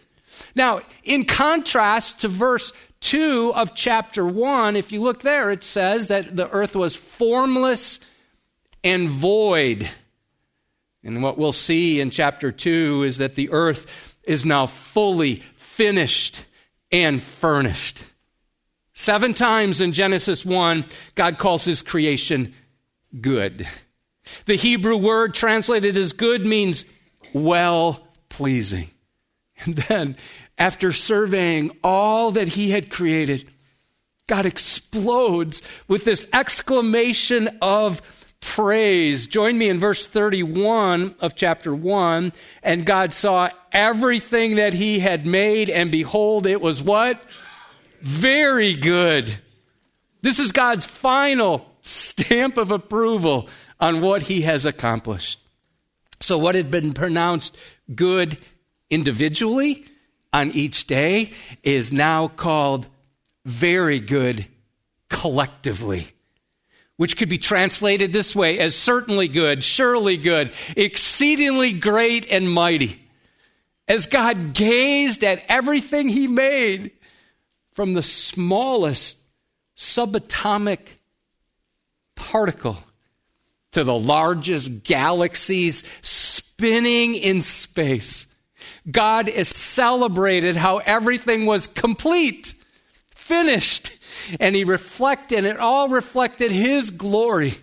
Now, 0.55 0.81
in 1.03 1.25
contrast 1.25 2.21
to 2.21 2.27
verse 2.27 2.71
2 3.01 3.53
of 3.55 3.73
chapter 3.73 4.25
1, 4.25 4.75
if 4.75 4.91
you 4.91 5.01
look 5.01 5.21
there, 5.21 5.51
it 5.51 5.63
says 5.63 6.07
that 6.07 6.35
the 6.35 6.49
earth 6.51 6.75
was 6.75 6.95
formless 6.95 7.99
and 8.83 9.09
void. 9.09 9.89
And 11.03 11.23
what 11.23 11.37
we'll 11.37 11.51
see 11.51 11.99
in 11.99 12.11
chapter 12.11 12.51
2 12.51 13.03
is 13.03 13.17
that 13.17 13.35
the 13.35 13.49
earth 13.51 14.17
is 14.23 14.45
now 14.45 14.67
fully 14.67 15.37
finished 15.55 16.45
and 16.91 17.21
furnished. 17.21 18.05
Seven 18.93 19.33
times 19.33 19.81
in 19.81 19.91
Genesis 19.91 20.45
1, 20.45 20.85
God 21.15 21.37
calls 21.37 21.65
his 21.65 21.81
creation 21.81 22.53
good. 23.19 23.67
The 24.45 24.55
Hebrew 24.55 24.97
word 24.97 25.33
translated 25.33 25.97
as 25.97 26.13
good 26.13 26.45
means 26.45 26.85
well 27.33 28.07
pleasing. 28.29 28.89
And 29.65 29.75
then, 29.75 30.17
after 30.57 30.91
surveying 30.91 31.77
all 31.83 32.31
that 32.31 32.49
he 32.49 32.71
had 32.71 32.89
created, 32.89 33.49
God 34.27 34.45
explodes 34.45 35.61
with 35.87 36.05
this 36.05 36.27
exclamation 36.33 37.57
of 37.61 38.01
praise. 38.39 39.27
Join 39.27 39.57
me 39.57 39.69
in 39.69 39.79
verse 39.79 40.05
31 40.05 41.15
of 41.19 41.35
chapter 41.35 41.73
1. 41.73 42.33
And 42.61 42.85
God 42.85 43.13
saw 43.13 43.49
everything 43.71 44.55
that 44.55 44.73
he 44.73 44.99
had 44.99 45.25
made, 45.25 45.69
and 45.69 45.89
behold, 45.89 46.45
it 46.45 46.61
was 46.61 46.81
what? 46.81 47.21
Very 48.03 48.75
good. 48.75 49.33
This 50.21 50.37
is 50.37 50.51
God's 50.51 50.85
final 50.85 51.65
stamp 51.83 52.57
of 52.57 52.69
approval 52.69 53.47
on 53.79 54.01
what 54.01 54.23
he 54.23 54.41
has 54.41 54.65
accomplished. 54.65 55.39
So, 56.19 56.37
what 56.37 56.53
had 56.53 56.69
been 56.69 56.93
pronounced 56.93 57.55
good 57.95 58.37
individually 58.89 59.85
on 60.33 60.51
each 60.51 60.85
day 60.85 61.31
is 61.63 61.93
now 61.93 62.27
called 62.27 62.89
very 63.45 63.99
good 64.01 64.47
collectively, 65.07 66.07
which 66.97 67.15
could 67.15 67.29
be 67.29 67.37
translated 67.37 68.11
this 68.11 68.35
way 68.35 68.59
as 68.59 68.75
certainly 68.75 69.29
good, 69.29 69.63
surely 69.63 70.17
good, 70.17 70.51
exceedingly 70.75 71.71
great 71.71 72.29
and 72.29 72.51
mighty. 72.51 73.01
As 73.87 74.07
God 74.07 74.53
gazed 74.53 75.23
at 75.23 75.41
everything 75.47 76.09
he 76.09 76.27
made, 76.27 76.91
from 77.73 77.93
the 77.93 78.01
smallest 78.01 79.17
subatomic 79.75 80.79
particle 82.15 82.77
to 83.71 83.83
the 83.83 83.97
largest 83.97 84.83
galaxies 84.83 85.83
spinning 86.01 87.15
in 87.15 87.41
space. 87.41 88.27
God 88.89 89.27
is 89.27 89.49
celebrated 89.49 90.55
how 90.55 90.77
everything 90.77 91.45
was 91.45 91.67
complete, 91.67 92.53
finished, 93.15 93.97
and 94.39 94.55
he 94.55 94.63
reflected, 94.63 95.39
and 95.39 95.47
it 95.47 95.57
all 95.57 95.89
reflected 95.89 96.51
his 96.51 96.91
glory 96.91 97.55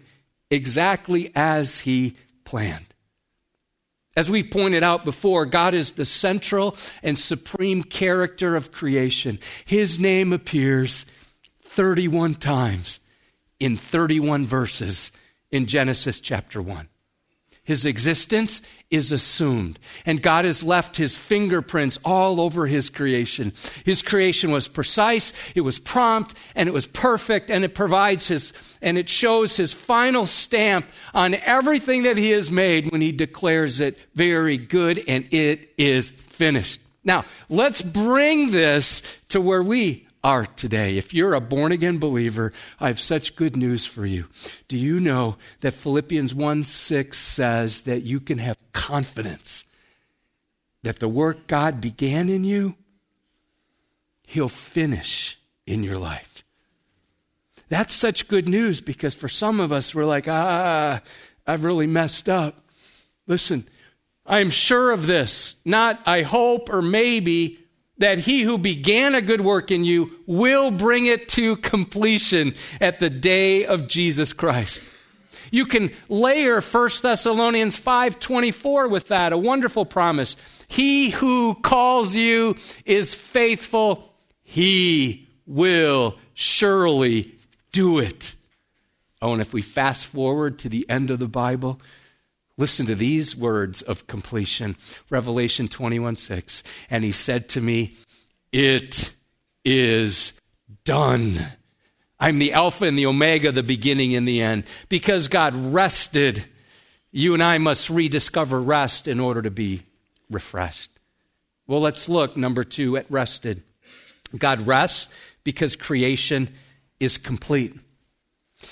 exactly 0.50 1.30
as 1.34 1.80
he 1.80 2.16
planned. 2.44 2.89
As 4.16 4.30
we've 4.30 4.50
pointed 4.50 4.82
out 4.82 5.04
before, 5.04 5.46
God 5.46 5.72
is 5.72 5.92
the 5.92 6.04
central 6.04 6.76
and 7.02 7.18
supreme 7.18 7.82
character 7.82 8.56
of 8.56 8.72
creation. 8.72 9.38
His 9.64 10.00
name 10.00 10.32
appears 10.32 11.06
31 11.62 12.34
times 12.34 13.00
in 13.60 13.76
31 13.76 14.44
verses 14.44 15.12
in 15.50 15.66
Genesis 15.66 16.20
chapter 16.20 16.60
1. 16.60 16.89
His 17.62 17.86
existence 17.86 18.62
is 18.90 19.12
assumed. 19.12 19.78
And 20.04 20.22
God 20.22 20.44
has 20.44 20.64
left 20.64 20.96
his 20.96 21.16
fingerprints 21.16 21.98
all 22.04 22.40
over 22.40 22.66
his 22.66 22.90
creation. 22.90 23.52
His 23.84 24.02
creation 24.02 24.50
was 24.50 24.66
precise, 24.66 25.32
it 25.54 25.60
was 25.60 25.78
prompt, 25.78 26.34
and 26.54 26.68
it 26.68 26.72
was 26.72 26.86
perfect, 26.86 27.50
and 27.50 27.64
it 27.64 27.74
provides 27.74 28.28
his, 28.28 28.52
and 28.82 28.98
it 28.98 29.08
shows 29.08 29.56
his 29.56 29.72
final 29.72 30.26
stamp 30.26 30.86
on 31.14 31.34
everything 31.34 32.02
that 32.02 32.16
he 32.16 32.30
has 32.30 32.50
made 32.50 32.90
when 32.90 33.00
he 33.00 33.12
declares 33.12 33.80
it 33.80 33.98
very 34.14 34.56
good 34.56 35.02
and 35.06 35.26
it 35.32 35.72
is 35.78 36.08
finished. 36.08 36.80
Now, 37.04 37.24
let's 37.48 37.80
bring 37.80 38.50
this 38.50 39.02
to 39.30 39.40
where 39.40 39.62
we 39.62 40.06
are 40.22 40.46
today. 40.46 40.98
If 40.98 41.14
you're 41.14 41.34
a 41.34 41.40
born 41.40 41.72
again 41.72 41.98
believer, 41.98 42.52
I 42.78 42.88
have 42.88 43.00
such 43.00 43.36
good 43.36 43.56
news 43.56 43.86
for 43.86 44.04
you. 44.04 44.26
Do 44.68 44.76
you 44.76 45.00
know 45.00 45.36
that 45.60 45.72
Philippians 45.72 46.34
1 46.34 46.62
6 46.62 47.18
says 47.18 47.82
that 47.82 48.02
you 48.02 48.20
can 48.20 48.38
have 48.38 48.56
confidence 48.72 49.64
that 50.82 50.98
the 50.98 51.08
work 51.08 51.46
God 51.46 51.80
began 51.80 52.28
in 52.28 52.44
you, 52.44 52.76
He'll 54.26 54.48
finish 54.48 55.38
in 55.66 55.82
your 55.82 55.98
life? 55.98 56.44
That's 57.68 57.94
such 57.94 58.28
good 58.28 58.48
news 58.48 58.80
because 58.80 59.14
for 59.14 59.28
some 59.28 59.60
of 59.60 59.72
us, 59.72 59.94
we're 59.94 60.04
like, 60.04 60.26
ah, 60.28 61.00
I've 61.46 61.64
really 61.64 61.86
messed 61.86 62.28
up. 62.28 62.64
Listen, 63.26 63.66
I'm 64.26 64.50
sure 64.50 64.90
of 64.90 65.06
this, 65.06 65.56
not 65.64 66.00
I 66.04 66.22
hope 66.22 66.68
or 66.68 66.82
maybe 66.82 67.58
that 68.00 68.18
he 68.18 68.42
who 68.42 68.58
began 68.58 69.14
a 69.14 69.22
good 69.22 69.42
work 69.42 69.70
in 69.70 69.84
you 69.84 70.10
will 70.26 70.70
bring 70.70 71.06
it 71.06 71.28
to 71.28 71.56
completion 71.56 72.54
at 72.80 72.98
the 72.98 73.10
day 73.10 73.64
of 73.64 73.86
Jesus 73.86 74.32
Christ. 74.32 74.82
You 75.50 75.66
can 75.66 75.90
layer 76.08 76.60
1 76.60 77.02
Thessalonians 77.02 77.76
5:24 77.76 78.88
with 78.88 79.08
that, 79.08 79.32
a 79.32 79.38
wonderful 79.38 79.84
promise. 79.84 80.36
He 80.66 81.10
who 81.10 81.54
calls 81.54 82.14
you 82.14 82.56
is 82.84 83.14
faithful. 83.14 84.14
He 84.42 85.28
will 85.46 86.18
surely 86.34 87.34
do 87.72 87.98
it. 87.98 88.34
Oh, 89.20 89.32
and 89.32 89.42
if 89.42 89.52
we 89.52 89.60
fast 89.60 90.06
forward 90.06 90.58
to 90.60 90.68
the 90.68 90.88
end 90.88 91.10
of 91.10 91.18
the 91.18 91.28
Bible, 91.28 91.80
Listen 92.60 92.84
to 92.84 92.94
these 92.94 93.34
words 93.34 93.80
of 93.80 94.06
completion 94.06 94.76
Revelation 95.08 95.66
21 95.66 96.16
6. 96.16 96.62
And 96.90 97.02
he 97.02 97.10
said 97.10 97.48
to 97.48 97.60
me, 97.62 97.96
It 98.52 99.14
is 99.64 100.38
done. 100.84 101.40
I'm 102.18 102.38
the 102.38 102.52
Alpha 102.52 102.84
and 102.84 102.98
the 102.98 103.06
Omega, 103.06 103.50
the 103.50 103.62
beginning 103.62 104.14
and 104.14 104.28
the 104.28 104.42
end. 104.42 104.64
Because 104.90 105.26
God 105.26 105.56
rested, 105.56 106.44
you 107.10 107.32
and 107.32 107.42
I 107.42 107.56
must 107.56 107.88
rediscover 107.88 108.60
rest 108.60 109.08
in 109.08 109.20
order 109.20 109.40
to 109.40 109.50
be 109.50 109.84
refreshed. 110.30 110.90
Well, 111.66 111.80
let's 111.80 112.10
look, 112.10 112.36
number 112.36 112.62
two, 112.62 112.98
at 112.98 113.10
rested. 113.10 113.62
God 114.36 114.66
rests 114.66 115.08
because 115.44 115.76
creation 115.76 116.50
is 117.00 117.16
complete. 117.16 117.74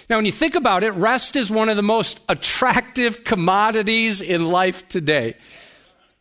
Now, 0.08 0.16
when 0.16 0.26
you 0.26 0.32
think 0.32 0.54
about 0.54 0.82
it, 0.82 0.90
rest 0.92 1.36
is 1.36 1.50
one 1.50 1.68
of 1.68 1.76
the 1.76 1.82
most 1.82 2.20
attractive 2.28 3.24
commodities 3.24 4.20
in 4.20 4.46
life 4.46 4.88
today. 4.88 5.36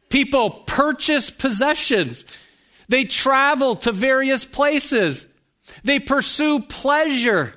People 0.10 0.50
purchase 0.50 1.30
possessions, 1.30 2.26
they 2.88 3.04
travel 3.04 3.76
to 3.76 3.92
various 3.92 4.46
places, 4.46 5.28
they 5.84 6.00
pursue 6.00 6.62
pleasure, 6.62 7.54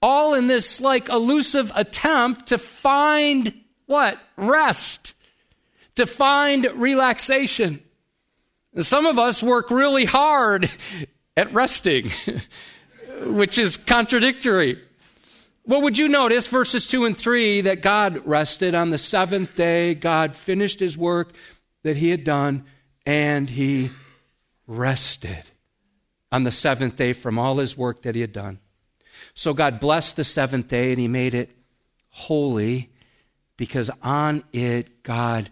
all 0.00 0.34
in 0.34 0.46
this 0.46 0.80
like 0.80 1.08
elusive 1.08 1.70
attempt 1.74 2.46
to 2.48 2.58
find 2.58 3.52
what? 3.86 4.18
Rest, 4.36 5.14
to 5.96 6.06
find 6.06 6.66
relaxation. 6.74 7.80
And 8.74 8.84
Some 8.84 9.06
of 9.06 9.18
us 9.18 9.42
work 9.42 9.70
really 9.70 10.04
hard 10.04 10.70
at 11.36 11.52
resting, 11.52 12.10
which 13.20 13.58
is 13.58 13.76
contradictory. 13.76 14.78
What 15.66 15.80
would 15.82 15.96
you 15.96 16.08
notice, 16.08 16.46
verses 16.46 16.86
2 16.86 17.06
and 17.06 17.16
3, 17.16 17.62
that 17.62 17.80
God 17.80 18.26
rested 18.26 18.74
on 18.74 18.90
the 18.90 18.98
seventh 18.98 19.56
day? 19.56 19.94
God 19.94 20.36
finished 20.36 20.78
his 20.78 20.98
work 20.98 21.32
that 21.82 21.96
he 21.96 22.10
had 22.10 22.22
done, 22.22 22.64
and 23.06 23.48
he 23.48 23.90
rested 24.66 25.42
on 26.30 26.42
the 26.42 26.50
seventh 26.50 26.96
day 26.96 27.14
from 27.14 27.38
all 27.38 27.56
his 27.56 27.78
work 27.78 28.02
that 28.02 28.14
he 28.14 28.20
had 28.20 28.32
done. 28.32 28.58
So 29.32 29.54
God 29.54 29.80
blessed 29.80 30.16
the 30.16 30.24
seventh 30.24 30.68
day, 30.68 30.90
and 30.90 31.00
he 31.00 31.08
made 31.08 31.32
it 31.32 31.50
holy 32.10 32.90
because 33.56 33.90
on 34.02 34.44
it 34.52 35.02
God 35.02 35.48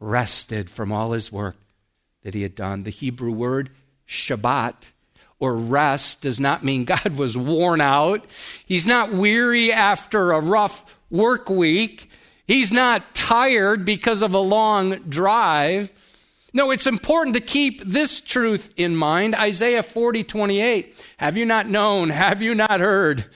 rested 0.00 0.68
from 0.68 0.90
all 0.90 1.12
his 1.12 1.30
work 1.30 1.56
that 2.22 2.34
he 2.34 2.42
had 2.42 2.56
done. 2.56 2.82
The 2.82 2.90
Hebrew 2.90 3.30
word 3.30 3.70
Shabbat 4.08 4.90
or 5.38 5.54
rest 5.54 6.22
does 6.22 6.40
not 6.40 6.64
mean 6.64 6.84
God 6.84 7.16
was 7.16 7.36
worn 7.36 7.80
out. 7.80 8.24
He's 8.64 8.86
not 8.86 9.12
weary 9.12 9.72
after 9.72 10.32
a 10.32 10.40
rough 10.40 10.84
work 11.10 11.48
week. 11.48 12.10
He's 12.46 12.72
not 12.72 13.14
tired 13.14 13.84
because 13.84 14.22
of 14.22 14.34
a 14.34 14.38
long 14.38 14.96
drive. 15.08 15.92
No, 16.52 16.70
it's 16.70 16.86
important 16.86 17.34
to 17.36 17.42
keep 17.42 17.84
this 17.84 18.20
truth 18.20 18.72
in 18.76 18.96
mind. 18.96 19.34
Isaiah 19.34 19.82
40, 19.82 20.24
28. 20.24 20.94
Have 21.18 21.36
you 21.36 21.44
not 21.44 21.68
known? 21.68 22.10
Have 22.10 22.40
you 22.40 22.54
not 22.54 22.80
heard? 22.80 23.26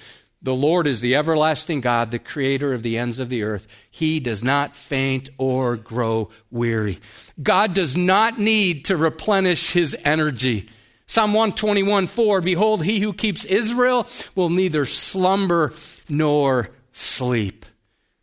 The 0.42 0.54
Lord 0.54 0.86
is 0.86 1.02
the 1.02 1.16
everlasting 1.16 1.82
God, 1.82 2.12
the 2.12 2.18
creator 2.18 2.72
of 2.72 2.82
the 2.82 2.96
ends 2.96 3.18
of 3.18 3.28
the 3.28 3.42
earth. 3.42 3.66
He 3.90 4.20
does 4.20 4.42
not 4.42 4.74
faint 4.74 5.28
or 5.36 5.76
grow 5.76 6.30
weary. 6.50 6.98
God 7.42 7.74
does 7.74 7.94
not 7.94 8.38
need 8.38 8.86
to 8.86 8.96
replenish 8.96 9.72
his 9.72 9.94
energy. 10.02 10.70
Psalm 11.10 11.32
121 11.32 12.06
4 12.06 12.40
Behold, 12.40 12.84
he 12.84 13.00
who 13.00 13.12
keeps 13.12 13.44
Israel 13.44 14.06
will 14.36 14.48
neither 14.48 14.86
slumber 14.86 15.74
nor 16.08 16.70
sleep. 16.92 17.66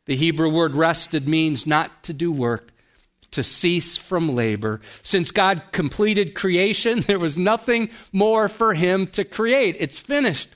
The 0.06 0.16
Hebrew 0.16 0.50
word 0.50 0.74
rested 0.74 1.28
means 1.28 1.68
not 1.68 2.02
to 2.04 2.14
do 2.14 2.32
work, 2.32 2.72
to 3.32 3.44
cease 3.44 3.98
from 3.98 4.34
labor. 4.34 4.80
Since 5.04 5.32
God 5.32 5.64
completed 5.74 6.34
creation, 6.34 7.02
there 7.08 7.20
was 7.20 7.38
nothing 7.38 7.90
more 8.14 8.48
for 8.48 8.74
him 8.74 9.06
to 9.08 9.26
create. 9.26 9.76
It's 9.82 10.00
finished. 10.00 10.48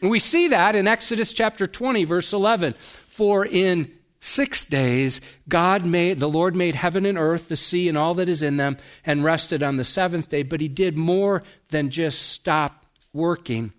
And 0.00 0.10
we 0.10 0.20
see 0.20 0.48
that 0.48 0.74
in 0.74 0.88
Exodus 0.88 1.34
chapter 1.34 1.66
20, 1.66 2.04
verse 2.04 2.32
11. 2.32 2.72
For 3.08 3.44
in 3.44 3.92
six 4.26 4.66
days 4.66 5.20
God 5.48 5.86
made, 5.86 6.20
the 6.20 6.28
Lord 6.28 6.56
made 6.56 6.74
heaven 6.74 7.06
and 7.06 7.16
earth, 7.16 7.48
the 7.48 7.56
sea, 7.56 7.88
and 7.88 7.96
all 7.96 8.14
that 8.14 8.28
is 8.28 8.42
in 8.42 8.56
them, 8.56 8.76
and 9.04 9.24
rested 9.24 9.62
on 9.62 9.76
the 9.76 9.84
seventh 9.84 10.28
day. 10.28 10.42
But 10.42 10.60
he 10.60 10.68
did 10.68 10.96
more 10.96 11.42
than 11.68 11.90
just 11.90 12.22
stop 12.22 12.84
working. 13.12 13.72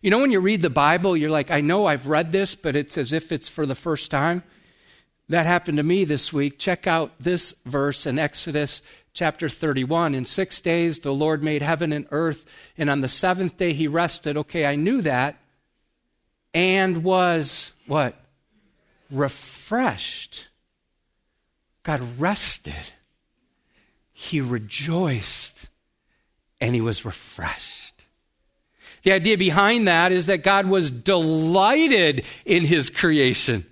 You 0.00 0.10
know, 0.10 0.18
when 0.18 0.30
you 0.30 0.40
read 0.40 0.62
the 0.62 0.70
Bible, 0.70 1.16
you're 1.16 1.30
like, 1.30 1.50
I 1.50 1.60
know 1.60 1.86
I've 1.86 2.06
read 2.06 2.32
this, 2.32 2.54
but 2.54 2.76
it's 2.76 2.98
as 2.98 3.12
if 3.12 3.32
it's 3.32 3.48
for 3.48 3.66
the 3.66 3.74
first 3.74 4.10
time. 4.10 4.42
That 5.28 5.46
happened 5.46 5.78
to 5.78 5.82
me 5.82 6.04
this 6.04 6.32
week. 6.32 6.58
Check 6.58 6.86
out 6.86 7.12
this 7.18 7.54
verse 7.64 8.06
in 8.06 8.18
Exodus 8.18 8.82
chapter 9.14 9.48
31. 9.48 10.14
In 10.14 10.24
six 10.24 10.60
days, 10.60 10.98
the 10.98 11.14
Lord 11.14 11.42
made 11.42 11.62
heaven 11.62 11.92
and 11.92 12.06
earth, 12.10 12.44
and 12.76 12.90
on 12.90 13.00
the 13.00 13.08
seventh 13.08 13.56
day, 13.56 13.72
he 13.72 13.86
rested. 13.86 14.36
Okay, 14.36 14.66
I 14.66 14.74
knew 14.74 15.02
that. 15.02 15.36
And 16.54 17.02
was 17.02 17.72
what? 17.86 18.21
Refreshed. 19.12 20.48
God 21.82 22.00
rested. 22.18 22.92
He 24.12 24.40
rejoiced 24.40 25.68
and 26.60 26.74
he 26.74 26.80
was 26.80 27.04
refreshed. 27.04 28.04
The 29.02 29.12
idea 29.12 29.36
behind 29.36 29.88
that 29.88 30.12
is 30.12 30.26
that 30.26 30.44
God 30.44 30.66
was 30.66 30.90
delighted 30.90 32.24
in 32.44 32.64
his 32.64 32.88
creation. 32.88 33.66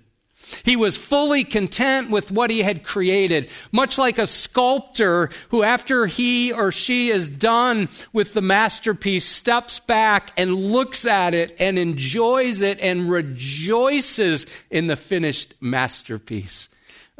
He 0.63 0.75
was 0.75 0.97
fully 0.97 1.43
content 1.43 2.09
with 2.09 2.31
what 2.31 2.49
he 2.49 2.59
had 2.59 2.83
created, 2.83 3.49
much 3.71 3.97
like 3.97 4.17
a 4.17 4.27
sculptor 4.27 5.29
who, 5.49 5.63
after 5.63 6.05
he 6.05 6.51
or 6.51 6.71
she 6.71 7.09
is 7.09 7.29
done 7.29 7.89
with 8.13 8.33
the 8.33 8.41
masterpiece, 8.41 9.25
steps 9.25 9.79
back 9.79 10.31
and 10.37 10.53
looks 10.53 11.05
at 11.05 11.33
it 11.33 11.55
and 11.59 11.77
enjoys 11.77 12.61
it 12.61 12.79
and 12.79 13.09
rejoices 13.09 14.45
in 14.69 14.87
the 14.87 14.95
finished 14.95 15.53
masterpiece. 15.61 16.69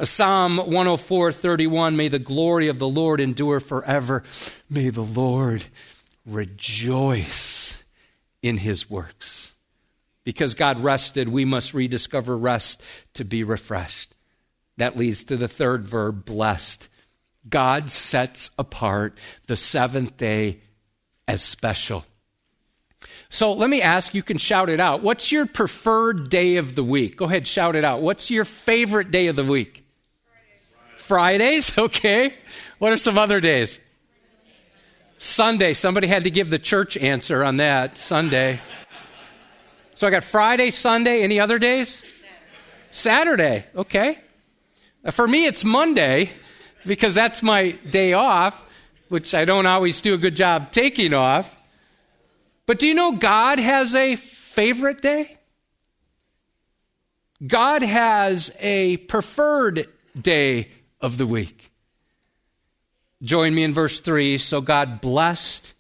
Psalm 0.02 0.58
104:31 0.58 1.96
May 1.96 2.08
the 2.08 2.20
glory 2.20 2.67
of 2.67 2.80
the 2.80 2.88
Lord 2.88 3.22
endure 3.22 3.60
forever. 3.60 4.24
May 4.70 4.89
the 4.89 5.04
Lord 5.04 5.65
rejoice 6.26 7.84
in 8.41 8.58
his 8.58 8.89
works. 8.89 9.52
Because 10.24 10.54
God 10.54 10.80
rested, 10.80 11.30
we 11.30 11.46
must 11.46 11.74
rediscover 11.74 12.38
rest 12.38 12.82
to 13.16 13.24
be 13.24 13.44
refreshed. 13.44 14.14
That 14.78 14.98
leads 14.98 15.24
to 15.26 15.38
the 15.38 15.48
third 15.48 15.88
verb, 15.88 16.26
blessed. 16.26 16.90
God 17.50 17.90
sets 17.90 18.52
apart 18.58 19.18
the 19.48 19.56
seventh 19.56 20.18
day 20.18 20.60
as 21.28 21.42
special. 21.42 22.06
So 23.30 23.54
let 23.54 23.70
me 23.70 23.82
ask, 23.82 24.14
you 24.14 24.24
can 24.24 24.38
shout 24.38 24.70
it 24.70 24.80
out. 24.80 25.02
What's 25.02 25.32
your 25.32 25.46
preferred 25.46 26.30
day 26.30 26.58
of 26.58 26.76
the 26.76 26.84
week? 26.84 27.18
Go 27.18 27.26
ahead, 27.26 27.48
shout 27.48 27.76
it 27.76 27.84
out. 27.84 28.02
What's 28.02 28.30
your 28.30 28.46
favorite 28.46 29.10
day 29.10 29.28
of 29.28 29.36
the 29.36 29.44
week? 29.44 29.86
Fridays, 30.98 31.78
okay. 31.78 32.36
What 32.78 32.94
are 32.94 32.98
some 32.98 33.18
other 33.18 33.40
days? 33.40 33.80
Sunday. 35.18 35.74
Somebody 35.74 36.08
had 36.08 36.24
to 36.24 36.32
give 36.32 36.50
the 36.50 36.60
church 36.60 36.98
answer 36.98 37.44
on 37.44 37.58
that. 37.58 37.98
Sunday. 37.98 38.60
So 39.96 40.08
I 40.08 40.10
got 40.10 40.24
Friday, 40.24 40.72
Sunday, 40.72 41.22
any 41.22 41.40
other 41.40 41.60
days? 41.60 42.02
Saturday, 42.92 43.66
okay. 43.76 44.20
Uh, 45.04 45.12
for 45.12 45.28
me, 45.28 45.46
it's 45.46 45.64
Monday 45.64 46.32
because 46.86 47.16
that's 47.16 47.44
my 47.44 47.72
day 47.90 48.14
off, 48.14 48.64
which 49.10 49.34
I 49.34 49.46
don't 49.46 49.66
always 49.66 50.02
do 50.02 50.14
a 50.14 50.18
good 50.18 50.36
job 50.36 50.72
taking 50.72 51.14
off. 51.14 51.56
But 52.66 52.80
do 52.80 52.88
you 52.88 52.94
know 52.94 53.14
God 53.14 53.60
has 53.60 53.96
a 53.96 54.16
favorite 54.16 55.02
day? 55.02 55.38
God 57.46 57.82
has 57.82 58.56
a 58.60 58.98
preferred 58.98 59.88
day 60.20 60.70
of 61.00 61.18
the 61.18 61.26
week. 61.26 61.72
Join 63.24 63.54
me 63.54 63.64
in 63.64 63.74
verse 63.74 64.00
3. 64.00 64.38
So 64.38 64.62
God 64.62 65.02
blessed 65.02 65.74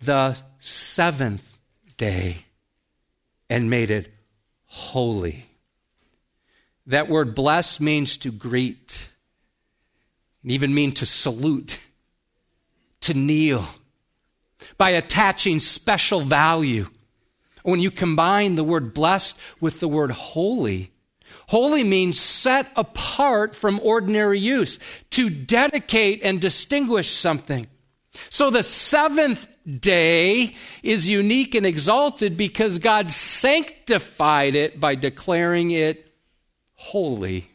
the 0.00 0.36
seventh 0.58 1.56
day 1.96 2.44
and 3.50 3.68
made 3.68 3.90
it 3.90 4.14
holy. 4.66 5.44
That 6.86 7.08
word 7.08 7.34
bless 7.34 7.80
means 7.80 8.16
to 8.18 8.30
greet, 8.30 9.10
and 10.42 10.52
even 10.52 10.72
mean 10.72 10.92
to 10.92 11.04
salute, 11.04 11.80
to 13.00 13.12
kneel, 13.12 13.66
by 14.78 14.90
attaching 14.90 15.58
special 15.58 16.20
value. 16.20 16.88
When 17.62 17.80
you 17.80 17.90
combine 17.90 18.54
the 18.54 18.64
word 18.64 18.94
blessed 18.94 19.38
with 19.60 19.80
the 19.80 19.88
word 19.88 20.12
holy, 20.12 20.92
holy 21.48 21.84
means 21.84 22.18
set 22.18 22.70
apart 22.76 23.54
from 23.54 23.80
ordinary 23.82 24.38
use, 24.38 24.78
to 25.10 25.28
dedicate 25.28 26.22
and 26.22 26.40
distinguish 26.40 27.10
something. 27.10 27.66
So 28.12 28.50
the 28.50 28.62
seventh 28.62 29.48
day 29.64 30.56
is 30.82 31.08
unique 31.08 31.54
and 31.54 31.64
exalted 31.64 32.36
because 32.36 32.78
God 32.78 33.10
sanctified 33.10 34.54
it 34.54 34.80
by 34.80 34.94
declaring 34.96 35.70
it 35.70 36.12
holy. 36.74 37.50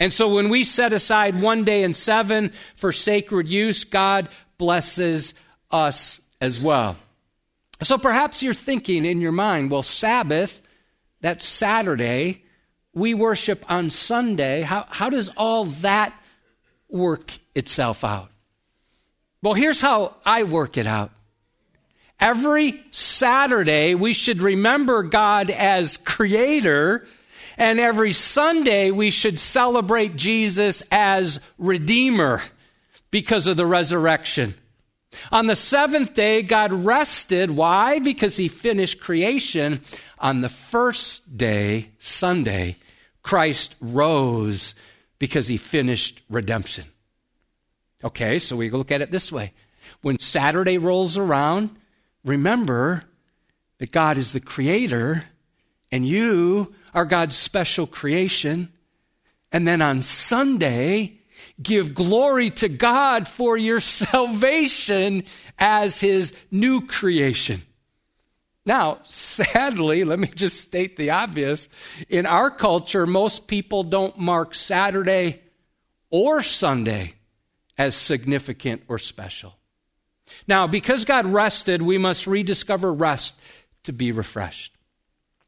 And 0.00 0.12
so 0.12 0.34
when 0.34 0.48
we 0.48 0.64
set 0.64 0.92
aside 0.92 1.40
one 1.40 1.62
day 1.62 1.84
in 1.84 1.94
seven 1.94 2.52
for 2.74 2.90
sacred 2.92 3.48
use, 3.48 3.84
God 3.84 4.28
blesses 4.58 5.34
us 5.70 6.20
as 6.40 6.60
well. 6.60 6.96
So 7.82 7.98
perhaps 7.98 8.42
you're 8.42 8.52
thinking 8.52 9.04
in 9.04 9.20
your 9.20 9.30
mind, 9.30 9.70
well, 9.70 9.82
Sabbath, 9.82 10.60
that's 11.20 11.46
Saturday, 11.46 12.42
we 12.92 13.14
worship 13.14 13.64
on 13.70 13.90
Sunday. 13.90 14.62
How, 14.62 14.86
how 14.88 15.08
does 15.08 15.30
all 15.36 15.66
that 15.66 16.12
work 16.88 17.38
itself 17.54 18.02
out? 18.02 18.31
Well, 19.42 19.54
here's 19.54 19.80
how 19.80 20.14
I 20.24 20.44
work 20.44 20.78
it 20.78 20.86
out. 20.86 21.10
Every 22.20 22.80
Saturday, 22.92 23.96
we 23.96 24.12
should 24.12 24.40
remember 24.40 25.02
God 25.02 25.50
as 25.50 25.96
creator, 25.96 27.08
and 27.58 27.80
every 27.80 28.12
Sunday, 28.12 28.92
we 28.92 29.10
should 29.10 29.40
celebrate 29.40 30.14
Jesus 30.14 30.84
as 30.92 31.40
redeemer 31.58 32.40
because 33.10 33.48
of 33.48 33.56
the 33.56 33.66
resurrection. 33.66 34.54
On 35.32 35.48
the 35.48 35.56
seventh 35.56 36.14
day, 36.14 36.42
God 36.42 36.72
rested. 36.72 37.50
Why? 37.50 37.98
Because 37.98 38.36
he 38.36 38.46
finished 38.46 39.00
creation. 39.00 39.80
On 40.20 40.40
the 40.40 40.48
first 40.48 41.36
day, 41.36 41.88
Sunday, 41.98 42.76
Christ 43.22 43.74
rose 43.80 44.76
because 45.18 45.48
he 45.48 45.56
finished 45.56 46.20
redemption. 46.30 46.91
Okay, 48.04 48.38
so 48.38 48.56
we 48.56 48.70
look 48.70 48.90
at 48.90 49.00
it 49.00 49.10
this 49.10 49.30
way. 49.30 49.52
When 50.00 50.18
Saturday 50.18 50.78
rolls 50.78 51.16
around, 51.16 51.70
remember 52.24 53.04
that 53.78 53.92
God 53.92 54.16
is 54.16 54.32
the 54.32 54.40
creator 54.40 55.24
and 55.92 56.06
you 56.06 56.74
are 56.94 57.04
God's 57.04 57.36
special 57.36 57.86
creation. 57.86 58.72
And 59.52 59.68
then 59.68 59.80
on 59.82 60.02
Sunday, 60.02 61.20
give 61.62 61.94
glory 61.94 62.50
to 62.50 62.68
God 62.68 63.28
for 63.28 63.56
your 63.56 63.80
salvation 63.80 65.24
as 65.58 66.00
his 66.00 66.34
new 66.50 66.86
creation. 66.86 67.62
Now, 68.64 68.98
sadly, 69.04 70.04
let 70.04 70.18
me 70.18 70.28
just 70.28 70.60
state 70.60 70.96
the 70.96 71.10
obvious. 71.10 71.68
In 72.08 72.26
our 72.26 72.50
culture, 72.50 73.06
most 73.06 73.46
people 73.46 73.82
don't 73.82 74.18
mark 74.18 74.54
Saturday 74.54 75.40
or 76.10 76.42
Sunday 76.42 77.14
as 77.78 77.94
significant 77.94 78.82
or 78.88 78.98
special. 78.98 79.54
Now, 80.46 80.66
because 80.66 81.04
God 81.04 81.26
rested, 81.26 81.82
we 81.82 81.98
must 81.98 82.26
rediscover 82.26 82.92
rest 82.92 83.38
to 83.84 83.92
be 83.92 84.12
refreshed. 84.12 84.74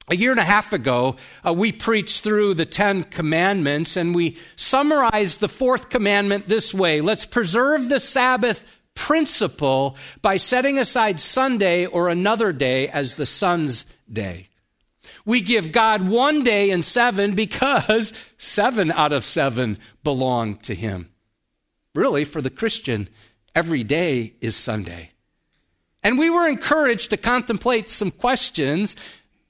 A 0.09 0.17
year 0.17 0.33
and 0.33 0.41
a 0.41 0.45
half 0.45 0.75
ago, 0.75 1.17
uh, 1.47 1.55
we 1.55 1.73
preached 1.73 2.23
through 2.23 2.55
the 2.55 2.67
Ten 2.67 3.05
Commandments 3.05 3.97
and 3.97 4.15
we 4.15 4.37
summarized 4.55 5.41
the 5.41 5.49
fourth 5.49 5.89
commandment 5.89 6.47
this 6.47 6.75
way 6.75 7.01
Let's 7.01 7.25
preserve 7.25 7.89
the 7.89 7.99
Sabbath 7.99 8.67
principle 8.95 9.97
by 10.21 10.37
setting 10.37 10.79
aside 10.79 11.21
Sunday 11.21 11.87
or 11.87 12.09
another 12.09 12.53
day 12.53 12.89
as 12.89 13.15
the 13.15 13.27
sun's 13.27 13.87
day. 14.13 14.49
We 15.25 15.41
give 15.41 15.73
God 15.73 16.07
one 16.07 16.43
day 16.43 16.71
in 16.71 16.83
seven 16.83 17.35
because 17.35 18.13
seven 18.37 18.93
out 18.93 19.13
of 19.13 19.25
seven 19.25 19.79
belong 20.03 20.57
to 20.59 20.75
Him. 20.75 21.09
Really, 21.95 22.25
for 22.25 22.43
the 22.43 22.51
Christian, 22.51 23.09
every 23.55 23.85
day 23.85 24.35
is 24.41 24.57
Sunday. 24.57 25.11
And 26.03 26.19
we 26.19 26.29
were 26.29 26.47
encouraged 26.47 27.11
to 27.11 27.17
contemplate 27.17 27.89
some 27.89 28.11
questions. 28.11 28.97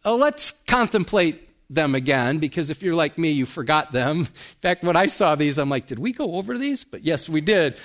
Uh, 0.05 0.15
let's 0.15 0.53
contemplate 0.53 1.49
them 1.71 1.95
again 1.95 2.39
because 2.39 2.71
if 2.71 2.83
you're 2.83 2.95
like 2.95 3.19
me, 3.19 3.31
you 3.31 3.47
forgot 3.47 3.93
them. 3.93 4.19
In 4.21 4.27
fact, 4.61 4.85
when 4.85 4.97
I 4.97 5.07
saw 5.07 5.35
these, 5.35 5.59
I'm 5.59 5.71
like, 5.71 5.87
did 5.87 5.99
we 5.99 6.13
go 6.13 6.35
over 6.35 6.57
these? 6.59 6.85
But 6.85 7.05
yes, 7.05 7.29
we 7.29 7.41
did. 7.41 7.77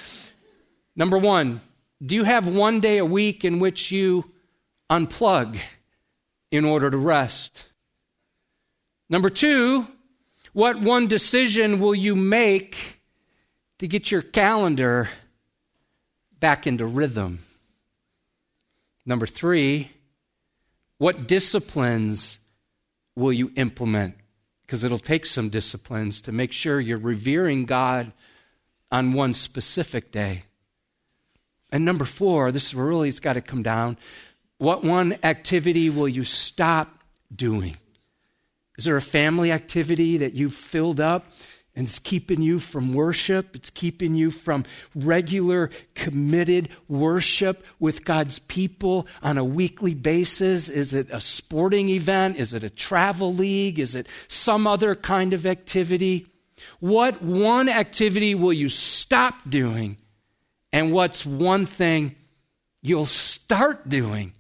Number 0.96 1.18
one, 1.18 1.62
do 2.06 2.16
you 2.16 2.26
have 2.26 2.48
one 2.48 2.80
day 2.80 2.98
a 2.98 3.06
week 3.06 3.46
in 3.46 3.60
which 3.60 3.92
you 3.92 4.26
unplug 4.90 5.58
in 6.52 6.66
order 6.66 6.90
to 6.92 6.98
rest? 6.98 7.66
Number 9.10 9.30
two, 9.30 9.88
what 10.54 10.80
one 10.80 11.08
decision 11.08 11.80
will 11.80 11.96
you 11.96 12.16
make 12.16 12.99
to 13.80 13.88
get 13.88 14.12
your 14.12 14.22
calendar 14.22 15.10
back 16.40 16.68
into 16.68 16.86
rhythm? 16.86 17.40
Number 19.06 19.26
three, 19.26 19.92
what 20.98 21.28
disciplines 21.28 22.40
will 23.16 23.34
you 23.34 23.52
implement? 23.56 24.16
Because 24.62 24.84
it'll 24.84 25.00
take 25.00 25.26
some 25.26 25.50
disciplines 25.50 26.22
to 26.22 26.32
make 26.32 26.52
sure 26.52 26.80
you're 26.80 26.98
revering 26.98 27.66
God 27.66 28.14
on 28.92 29.14
one 29.14 29.34
specific 29.34 30.12
day. 30.12 30.44
And 31.72 31.86
number 31.86 32.06
four, 32.06 32.52
this 32.52 32.74
really 32.74 33.10
it's 33.10 33.20
got 33.20 33.34
to 33.34 33.42
come 33.42 33.64
down. 33.64 33.98
What 34.58 34.84
one 34.84 35.18
activity 35.24 35.90
will 35.90 36.10
you 36.10 36.24
stop 36.24 37.04
doing? 37.34 37.78
Is 38.78 38.86
there 38.86 38.98
a 38.98 39.02
family 39.02 39.52
activity 39.52 40.18
that 40.18 40.34
you've 40.34 40.54
filled 40.54 41.00
up 41.00 41.26
and 41.76 41.88
it's 41.88 42.00
keeping 42.00 42.42
you 42.42 42.60
from 42.60 42.94
worship? 42.94 43.56
It's 43.56 43.70
keeping 43.70 44.16
you 44.16 44.32
from 44.32 44.66
regular, 44.96 45.70
committed 45.96 46.70
worship 46.88 47.64
with 47.80 48.06
God's 48.06 48.40
people 48.40 49.08
on 49.22 49.38
a 49.38 49.44
weekly 49.44 49.94
basis? 49.94 50.70
Is 50.70 50.94
it 50.94 51.08
a 51.12 51.22
sporting 51.22 51.90
event? 51.90 52.38
Is 52.38 52.54
it 52.54 52.64
a 52.64 52.70
travel 52.70 53.34
league? 53.34 53.80
Is 53.80 53.96
it 53.96 54.08
some 54.28 54.68
other 54.68 54.96
kind 54.96 55.34
of 55.34 55.46
activity? 55.46 56.28
What 56.80 57.22
one 57.22 57.70
activity 57.70 58.36
will 58.36 58.54
you 58.54 58.70
stop 58.70 59.36
doing 59.48 59.98
and 60.72 60.92
what's 60.92 61.26
one 61.26 61.66
thing 61.66 62.16
you'll 62.82 63.06
start 63.06 63.90
doing 63.90 64.34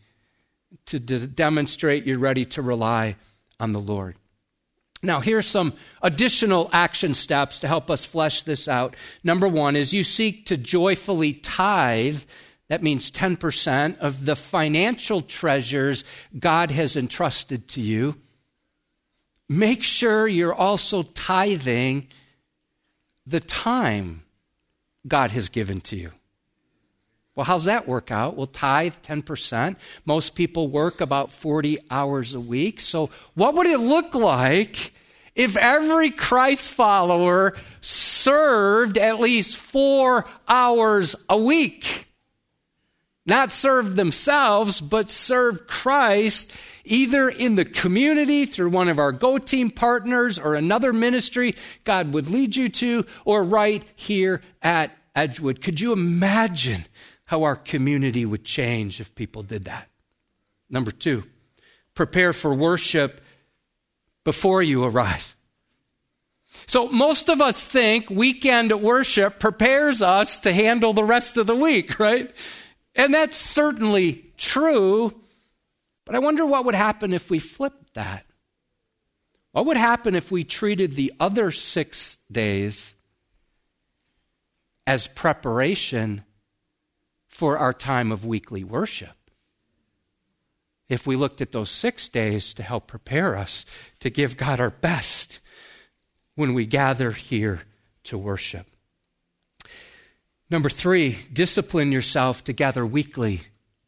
to 0.87 0.99
de- 0.99 1.27
demonstrate 1.27 2.05
you're 2.05 2.19
ready 2.19 2.45
to 2.45 2.61
rely 2.61 3.15
on 3.59 3.71
the 3.71 3.79
Lord? 3.79 4.15
Now, 5.01 5.21
here's 5.21 5.47
some 5.47 5.73
additional 6.01 6.69
action 6.73 7.13
steps 7.13 7.59
to 7.59 7.67
help 7.67 7.89
us 7.89 8.05
flesh 8.05 8.41
this 8.41 8.67
out. 8.67 8.95
Number 9.23 9.47
one 9.47 9.75
is 9.75 9.93
you 9.93 10.03
seek 10.03 10.45
to 10.47 10.57
joyfully 10.57 11.33
tithe. 11.33 12.23
That 12.67 12.83
means 12.83 13.09
10% 13.09 13.97
of 13.99 14.25
the 14.25 14.35
financial 14.35 15.21
treasures 15.21 16.03
God 16.37 16.71
has 16.71 16.95
entrusted 16.95 17.67
to 17.69 17.81
you. 17.81 18.15
Make 19.47 19.83
sure 19.83 20.27
you're 20.27 20.53
also 20.53 21.03
tithing 21.03 22.07
the 23.25 23.39
time 23.39 24.23
God 25.07 25.31
has 25.31 25.49
given 25.49 25.81
to 25.81 25.95
you. 25.95 26.11
Well, 27.39 27.45
how's 27.45 27.63
that 27.63 27.87
work 27.87 28.11
out? 28.11 28.35
Well, 28.35 28.47
tithe 28.47 28.95
10%. 29.01 29.77
Most 30.03 30.35
people 30.35 30.67
work 30.67 30.99
about 30.99 31.31
40 31.31 31.77
hours 31.89 32.33
a 32.33 32.39
week. 32.41 32.81
So, 32.81 33.09
what 33.33 33.53
would 33.53 33.65
it 33.65 33.79
look 33.79 34.13
like 34.13 34.93
if 35.35 35.55
every 35.55 36.11
Christ 36.11 36.69
follower 36.69 37.55
served 37.79 38.97
at 38.97 39.21
least 39.21 39.55
four 39.55 40.25
hours 40.49 41.15
a 41.29 41.37
week? 41.37 42.09
Not 43.25 43.53
served 43.53 43.95
themselves, 43.95 44.81
but 44.81 45.09
served 45.09 45.65
Christ 45.65 46.51
either 46.83 47.29
in 47.29 47.55
the 47.55 47.63
community 47.63 48.45
through 48.45 48.71
one 48.71 48.89
of 48.89 48.99
our 48.99 49.13
Go 49.13 49.37
Team 49.37 49.71
partners 49.71 50.37
or 50.37 50.55
another 50.55 50.91
ministry 50.91 51.55
God 51.85 52.13
would 52.13 52.29
lead 52.29 52.57
you 52.57 52.67
to, 52.67 53.05
or 53.23 53.45
right 53.45 53.87
here 53.95 54.41
at 54.61 54.91
Edgewood. 55.15 55.61
Could 55.61 55.79
you 55.79 55.93
imagine 55.93 56.83
how 57.29 57.43
our 57.43 57.55
community 57.55 58.25
would 58.25 58.43
change 58.43 58.99
if 58.99 59.13
people 59.13 59.43
did 59.43 59.65
that. 59.65 59.87
Number 60.67 60.89
two, 60.89 61.25
prepare 61.93 62.33
for 62.33 62.55
worship 62.55 63.21
before 64.23 64.63
you 64.63 64.83
arrive. 64.83 65.37
So, 66.65 66.87
most 66.87 67.29
of 67.29 67.39
us 67.39 67.63
think 67.63 68.09
weekend 68.09 68.73
worship 68.81 69.37
prepares 69.37 70.01
us 70.01 70.39
to 70.39 70.51
handle 70.51 70.91
the 70.91 71.03
rest 71.03 71.37
of 71.37 71.45
the 71.45 71.55
week, 71.55 71.99
right? 71.99 72.33
And 72.95 73.13
that's 73.13 73.37
certainly 73.37 74.25
true. 74.35 75.13
But 76.05 76.15
I 76.15 76.19
wonder 76.19 76.47
what 76.47 76.65
would 76.65 76.73
happen 76.73 77.13
if 77.13 77.29
we 77.29 77.37
flipped 77.37 77.93
that. 77.93 78.25
What 79.51 79.67
would 79.67 79.77
happen 79.77 80.15
if 80.15 80.31
we 80.31 80.43
treated 80.43 80.93
the 80.93 81.13
other 81.19 81.51
six 81.51 82.17
days 82.31 82.95
as 84.87 85.05
preparation 85.05 86.23
for 87.39 87.57
our 87.57 87.71
time 87.71 88.11
of 88.11 88.25
weekly 88.25 88.65
worship. 88.65 89.15
If 90.89 91.07
we 91.07 91.15
looked 91.15 91.39
at 91.39 91.53
those 91.53 91.69
six 91.69 92.09
days 92.09 92.53
to 92.55 92.63
help 92.63 92.85
prepare 92.85 93.37
us 93.37 93.65
to 94.01 94.09
give 94.09 94.35
God 94.35 94.59
our 94.59 94.69
best 94.69 95.39
when 96.35 96.53
we 96.53 96.65
gather 96.65 97.11
here 97.11 97.61
to 98.03 98.17
worship. 98.17 98.67
Number 100.49 100.69
three, 100.69 101.19
discipline 101.31 101.93
yourself 101.93 102.43
to 102.43 102.51
gather 102.51 102.85
weekly 102.85 103.43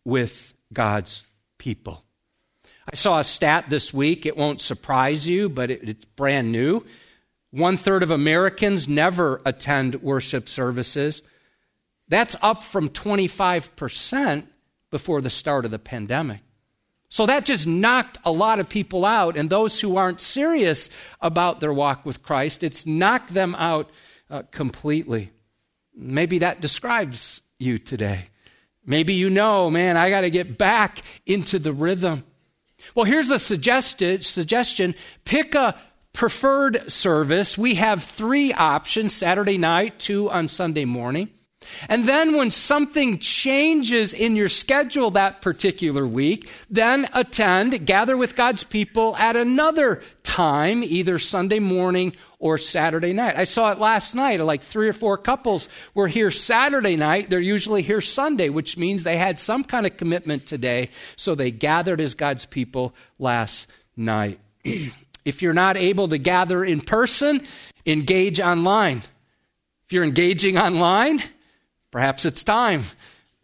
with 0.05 0.53
God's 0.71 1.23
people. 1.57 2.05
I 2.89 2.95
saw 2.95 3.19
a 3.19 3.23
stat 3.25 3.65
this 3.69 3.93
week. 3.93 4.25
It 4.25 4.37
won't 4.37 4.61
surprise 4.61 5.27
you, 5.27 5.49
but 5.49 5.69
it, 5.69 5.81
it's 5.83 6.05
brand 6.05 6.53
new. 6.53 6.85
One 7.49 7.75
third 7.75 8.01
of 8.01 8.11
Americans 8.11 8.87
never 8.87 9.41
attend 9.45 9.95
worship 9.95 10.47
services. 10.47 11.21
That's 12.11 12.35
up 12.41 12.61
from 12.61 12.89
25% 12.89 14.45
before 14.91 15.21
the 15.21 15.29
start 15.29 15.63
of 15.63 15.71
the 15.71 15.79
pandemic. 15.79 16.41
So 17.07 17.25
that 17.25 17.45
just 17.45 17.65
knocked 17.65 18.17
a 18.25 18.33
lot 18.33 18.59
of 18.59 18.67
people 18.67 19.05
out, 19.05 19.37
and 19.37 19.49
those 19.49 19.79
who 19.79 19.95
aren't 19.95 20.19
serious 20.19 20.89
about 21.21 21.61
their 21.61 21.71
walk 21.71 22.05
with 22.05 22.21
Christ, 22.21 22.65
it's 22.65 22.85
knocked 22.85 23.33
them 23.33 23.55
out 23.55 23.89
uh, 24.29 24.43
completely. 24.51 25.31
Maybe 25.95 26.39
that 26.39 26.59
describes 26.59 27.43
you 27.59 27.77
today. 27.77 28.25
Maybe 28.85 29.13
you 29.13 29.29
know, 29.29 29.69
man, 29.69 29.95
I 29.95 30.09
got 30.09 30.21
to 30.21 30.29
get 30.29 30.57
back 30.57 31.03
into 31.25 31.59
the 31.59 31.71
rhythm. 31.71 32.25
Well, 32.93 33.05
here's 33.05 33.29
a 33.29 33.39
suggested 33.39 34.25
suggestion 34.25 34.95
pick 35.23 35.55
a 35.55 35.79
preferred 36.11 36.91
service. 36.91 37.57
We 37.57 37.75
have 37.75 38.03
three 38.03 38.51
options 38.51 39.13
Saturday 39.13 39.57
night, 39.57 39.97
two 39.97 40.29
on 40.29 40.49
Sunday 40.49 40.83
morning. 40.83 41.29
And 41.89 42.07
then 42.07 42.35
when 42.35 42.51
something 42.51 43.19
changes 43.19 44.13
in 44.13 44.35
your 44.35 44.49
schedule 44.49 45.11
that 45.11 45.41
particular 45.41 46.05
week, 46.05 46.49
then 46.69 47.07
attend, 47.13 47.85
gather 47.85 48.17
with 48.17 48.35
God's 48.35 48.63
people 48.63 49.15
at 49.17 49.35
another 49.35 50.01
time, 50.23 50.83
either 50.83 51.19
Sunday 51.19 51.59
morning 51.59 52.15
or 52.39 52.57
Saturday 52.57 53.13
night. 53.13 53.37
I 53.37 53.43
saw 53.43 53.71
it 53.71 53.79
last 53.79 54.15
night. 54.15 54.39
Like 54.39 54.61
three 54.61 54.89
or 54.89 54.93
four 54.93 55.17
couples 55.17 55.69
were 55.93 56.07
here 56.07 56.31
Saturday 56.31 56.95
night. 56.95 57.29
They're 57.29 57.39
usually 57.39 57.83
here 57.83 58.01
Sunday, 58.01 58.49
which 58.49 58.77
means 58.77 59.03
they 59.03 59.17
had 59.17 59.37
some 59.37 59.63
kind 59.63 59.85
of 59.85 59.97
commitment 59.97 60.45
today. 60.47 60.89
So 61.15 61.35
they 61.35 61.51
gathered 61.51 62.01
as 62.01 62.15
God's 62.15 62.45
people 62.45 62.95
last 63.19 63.67
night. 63.95 64.39
if 65.25 65.41
you're 65.41 65.53
not 65.53 65.77
able 65.77 66.07
to 66.07 66.17
gather 66.17 66.63
in 66.63 66.81
person, 66.81 67.45
engage 67.85 68.39
online. 68.39 69.03
If 69.85 69.93
you're 69.93 70.03
engaging 70.03 70.57
online, 70.57 71.21
Perhaps 71.91 72.25
it's 72.25 72.43
time 72.43 72.83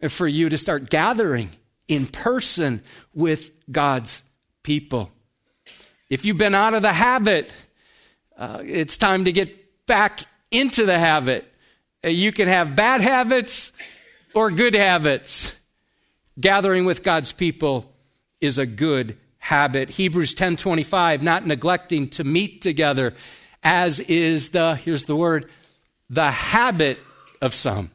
for 0.08 0.26
you 0.26 0.48
to 0.48 0.58
start 0.58 0.90
gathering 0.90 1.50
in 1.86 2.06
person 2.06 2.82
with 3.14 3.50
God's 3.70 4.22
people. 4.62 5.10
If 6.08 6.24
you've 6.24 6.38
been 6.38 6.54
out 6.54 6.74
of 6.74 6.82
the 6.82 6.92
habit, 6.92 7.52
uh, 8.36 8.62
it's 8.64 8.96
time 8.96 9.26
to 9.26 9.32
get 9.32 9.86
back 9.86 10.24
into 10.50 10.86
the 10.86 10.98
habit. 10.98 11.44
Uh, 12.04 12.08
you 12.08 12.32
can 12.32 12.48
have 12.48 12.74
bad 12.74 13.00
habits 13.00 13.72
or 14.34 14.50
good 14.50 14.74
habits. 14.74 15.54
Gathering 16.40 16.84
with 16.84 17.02
God's 17.02 17.32
people 17.32 17.92
is 18.40 18.58
a 18.58 18.66
good 18.66 19.18
habit. 19.38 19.90
Hebrews 19.90 20.34
10:25, 20.34 21.22
not 21.22 21.46
neglecting 21.46 22.08
to 22.10 22.24
meet 22.24 22.62
together 22.62 23.14
as 23.62 24.00
is 24.00 24.50
the 24.50 24.76
here's 24.76 25.04
the 25.04 25.16
word, 25.16 25.50
the 26.08 26.30
habit 26.30 26.98
of 27.42 27.52
some. 27.52 27.90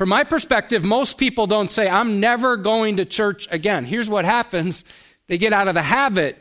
From 0.00 0.08
my 0.08 0.24
perspective, 0.24 0.82
most 0.82 1.18
people 1.18 1.46
don't 1.46 1.70
say, 1.70 1.86
I'm 1.86 2.20
never 2.20 2.56
going 2.56 2.96
to 2.96 3.04
church 3.04 3.46
again. 3.50 3.84
Here's 3.84 4.08
what 4.08 4.24
happens 4.24 4.82
they 5.26 5.36
get 5.36 5.52
out 5.52 5.68
of 5.68 5.74
the 5.74 5.82
habit 5.82 6.38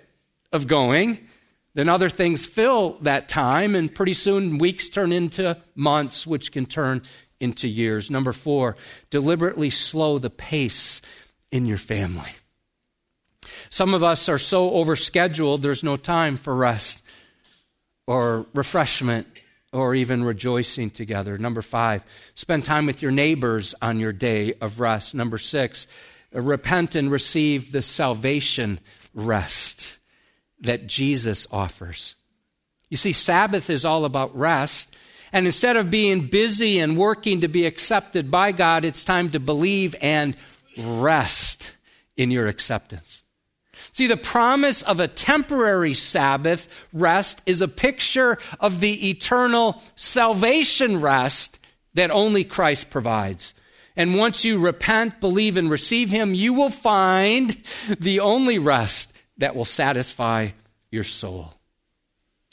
of 0.53 0.65
going. 0.65 1.27
Then 1.73 1.89
other 1.89 2.07
things 2.07 2.45
fill 2.45 2.91
that 3.01 3.27
time, 3.27 3.75
and 3.75 3.93
pretty 3.93 4.13
soon 4.13 4.59
weeks 4.59 4.87
turn 4.87 5.11
into 5.11 5.57
months, 5.75 6.25
which 6.25 6.53
can 6.53 6.67
turn 6.67 7.01
into 7.41 7.67
years. 7.67 8.09
Number 8.09 8.31
four, 8.31 8.77
deliberately 9.09 9.69
slow 9.69 10.19
the 10.19 10.29
pace 10.29 11.01
in 11.51 11.65
your 11.65 11.75
family. 11.75 12.31
Some 13.69 13.93
of 13.93 14.03
us 14.03 14.29
are 14.29 14.39
so 14.39 14.69
overscheduled, 14.69 15.63
there's 15.63 15.83
no 15.83 15.97
time 15.97 16.37
for 16.37 16.55
rest 16.55 17.01
or 18.07 18.45
refreshment 18.53 19.27
or 19.71 19.93
even 19.93 20.23
rejoicing 20.23 20.89
together. 20.89 21.37
Number 21.37 21.61
five, 21.61 22.03
spend 22.35 22.65
time 22.65 22.85
with 22.85 23.01
your 23.01 23.11
neighbors 23.11 23.75
on 23.81 23.99
your 23.99 24.13
day 24.13 24.53
of 24.61 24.79
rest. 24.79 25.13
Number 25.13 25.37
six, 25.37 25.87
repent 26.31 26.95
and 26.95 27.11
receive 27.11 27.71
the 27.71 27.81
salvation 27.81 28.79
rest 29.13 29.97
that 30.61 30.87
Jesus 30.87 31.47
offers. 31.51 32.15
You 32.89 32.97
see, 32.97 33.13
Sabbath 33.13 33.69
is 33.69 33.85
all 33.85 34.05
about 34.05 34.35
rest. 34.35 34.95
And 35.31 35.45
instead 35.45 35.77
of 35.77 35.91
being 35.91 36.27
busy 36.27 36.79
and 36.79 36.97
working 36.97 37.41
to 37.41 37.47
be 37.47 37.65
accepted 37.65 38.31
by 38.31 38.51
God, 38.51 38.83
it's 38.83 39.03
time 39.03 39.29
to 39.29 39.39
believe 39.39 39.95
and 40.01 40.35
rest 40.77 41.75
in 42.17 42.31
your 42.31 42.47
acceptance. 42.47 43.23
See, 43.91 44.07
the 44.07 44.17
promise 44.17 44.81
of 44.83 44.99
a 44.99 45.07
temporary 45.07 45.93
Sabbath 45.93 46.67
rest 46.93 47.41
is 47.45 47.61
a 47.61 47.67
picture 47.67 48.37
of 48.59 48.79
the 48.79 49.09
eternal 49.09 49.81
salvation 49.95 51.01
rest 51.01 51.59
that 51.95 52.11
only 52.11 52.43
Christ 52.43 52.89
provides. 52.89 53.53
And 53.95 54.15
once 54.15 54.45
you 54.45 54.59
repent, 54.59 55.19
believe, 55.19 55.57
and 55.57 55.69
receive 55.69 56.09
Him, 56.09 56.33
you 56.33 56.53
will 56.53 56.69
find 56.69 57.57
the 57.99 58.21
only 58.21 58.57
rest 58.57 59.11
that 59.37 59.55
will 59.55 59.65
satisfy 59.65 60.49
your 60.91 61.03
soul. 61.03 61.55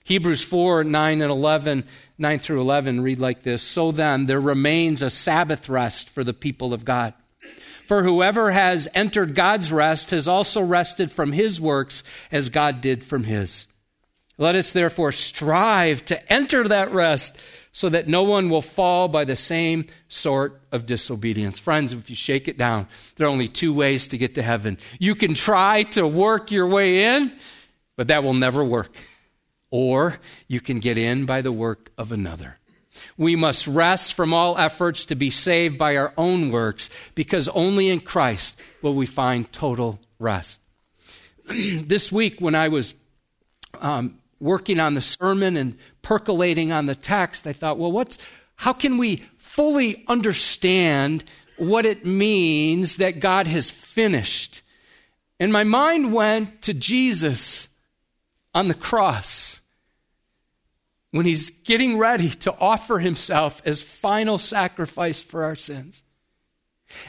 Hebrews 0.05 0.43
4 0.43 0.85
9 0.85 1.23
and 1.23 1.31
11, 1.31 1.85
9 2.19 2.39
through 2.39 2.61
11 2.61 3.01
read 3.01 3.21
like 3.21 3.43
this 3.43 3.63
So 3.63 3.93
then, 3.93 4.27
there 4.27 4.41
remains 4.41 5.03
a 5.03 5.11
Sabbath 5.11 5.69
rest 5.69 6.09
for 6.09 6.25
the 6.25 6.35
people 6.35 6.73
of 6.73 6.85
God. 6.85 7.13
For 7.87 8.03
whoever 8.03 8.51
has 8.51 8.89
entered 8.95 9.35
God's 9.35 9.73
rest 9.73 10.11
has 10.11 10.27
also 10.27 10.61
rested 10.61 11.11
from 11.11 11.33
his 11.33 11.61
works 11.61 12.03
as 12.33 12.49
God 12.49 12.81
did 12.81 13.05
from 13.05 13.25
his. 13.25 13.69
Let 14.39 14.55
us 14.55 14.73
therefore 14.73 15.13
strive 15.13 16.05
to 16.07 16.33
enter 16.33 16.67
that 16.69 16.93
rest 16.93 17.39
so 17.73 17.89
that 17.89 18.09
no 18.09 18.23
one 18.23 18.51
will 18.51 18.63
fall 18.63 19.09
by 19.09 19.25
the 19.25 19.37
same 19.37 19.87
sort 20.09 20.61
of 20.73 20.87
disobedience. 20.87 21.59
Friends, 21.59 21.93
if 21.93 22.11
you 22.11 22.17
shake 22.17 22.49
it 22.49 22.59
down, 22.59 22.89
there 23.17 23.27
are 23.27 23.31
only 23.31 23.49
two 23.49 23.73
ways 23.73 24.09
to 24.09 24.19
get 24.19 24.35
to 24.35 24.43
heaven. 24.43 24.79
You 24.99 25.15
can 25.15 25.35
try 25.35 25.85
to 25.85 26.07
work 26.07 26.51
your 26.51 26.67
way 26.67 27.17
in, 27.17 27.33
but 27.97 28.09
that 28.09 28.23
will 28.23 28.35
never 28.35 28.65
work. 28.65 28.97
Or 29.71 30.19
you 30.49 30.61
can 30.61 30.79
get 30.79 30.99
in 30.99 31.27
by 31.27 31.41
the 31.43 31.53
work 31.53 31.91
of 31.97 32.13
another. 32.13 32.59
We 33.17 33.37
must 33.37 33.67
rest 33.67 34.15
from 34.15 34.33
all 34.33 34.59
efforts 34.59 35.07
to 35.07 35.15
be 35.15 35.31
saved 35.31 35.79
by 35.79 35.97
our 35.97 36.13
own 36.17 36.51
works 36.51 36.91
because 37.15 37.49
only 37.49 37.89
in 37.89 38.01
Christ 38.01 38.59
will 38.83 38.95
we 38.95 39.07
find 39.07 39.51
total 39.53 40.01
rest. 40.19 40.61
this 41.45 42.11
week, 42.11 42.41
when 42.41 42.55
I 42.55 42.69
was 42.69 42.95
um, 43.81 44.19
working 44.41 44.81
on 44.81 44.95
the 44.95 45.01
sermon 45.01 45.57
and 45.57 45.79
percolating 46.03 46.73
on 46.73 46.87
the 46.87 46.95
text, 46.95 47.47
I 47.47 47.53
thought, 47.53 47.79
well, 47.79 47.93
what's, 47.93 48.19
how 48.57 48.73
can 48.73 48.99
we 48.99 49.17
fully 49.37 50.05
understand 50.09 51.25
what 51.57 51.87
it 51.87 52.05
means 52.05 52.97
that 52.97 53.21
God 53.21 53.47
has 53.47 53.71
finished? 53.71 54.63
And 55.39 55.53
my 55.53 55.65
mind 55.65 56.13
went 56.13 56.63
to 56.63 56.75
Jesus 56.75 57.69
on 58.55 58.69
the 58.69 58.75
cross 58.75 59.61
when 61.17 61.27
he's 61.27 61.51
getting 61.51 61.99
ready 61.99 62.29
to 62.29 62.55
offer 62.61 62.99
himself 62.99 63.63
as 63.65 63.83
final 63.83 64.39
sacrifice 64.39 65.23
for 65.23 65.45
our 65.45 65.57
sins. 65.57 66.03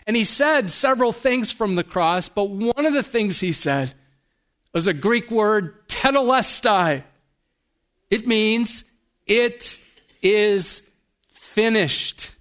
And 0.05 0.15
he 0.15 0.23
said 0.23 0.69
several 0.69 1.11
things 1.11 1.51
from 1.51 1.75
the 1.75 1.83
cross, 1.83 2.29
but 2.29 2.49
one 2.49 2.85
of 2.85 2.93
the 2.93 3.03
things 3.03 3.39
he 3.39 3.51
said 3.51 3.93
was 4.73 4.87
a 4.87 4.93
Greek 4.93 5.29
word, 5.29 5.87
tetelestai. 5.87 7.03
It 8.09 8.27
means 8.27 8.85
it 9.25 9.79
is 10.21 10.89
finished. 11.29 12.33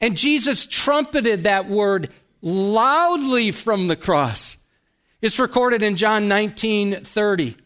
And 0.00 0.16
Jesus 0.16 0.66
trumpeted 0.66 1.44
that 1.44 1.68
word 1.68 2.10
loudly 2.40 3.50
from 3.50 3.88
the 3.88 3.96
cross. 3.96 4.56
It's 5.20 5.38
recorded 5.38 5.82
in 5.82 5.96
John 5.96 6.28
19 6.28 7.04
30. 7.04 7.56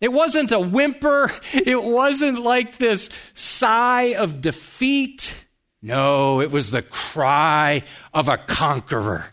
It 0.00 0.12
wasn't 0.12 0.52
a 0.52 0.60
whimper. 0.60 1.32
It 1.52 1.82
wasn't 1.82 2.42
like 2.42 2.76
this 2.76 3.08
sigh 3.34 4.14
of 4.14 4.40
defeat. 4.40 5.44
No, 5.82 6.40
it 6.40 6.50
was 6.50 6.70
the 6.70 6.82
cry 6.82 7.82
of 8.12 8.28
a 8.28 8.36
conqueror, 8.36 9.32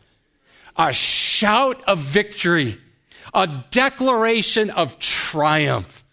a 0.78 0.93
shout 0.93 1.84
of 1.86 1.99
victory, 1.99 2.80
a 3.34 3.63
declaration 3.71 4.69
of 4.69 4.99
triumph. 4.99 6.04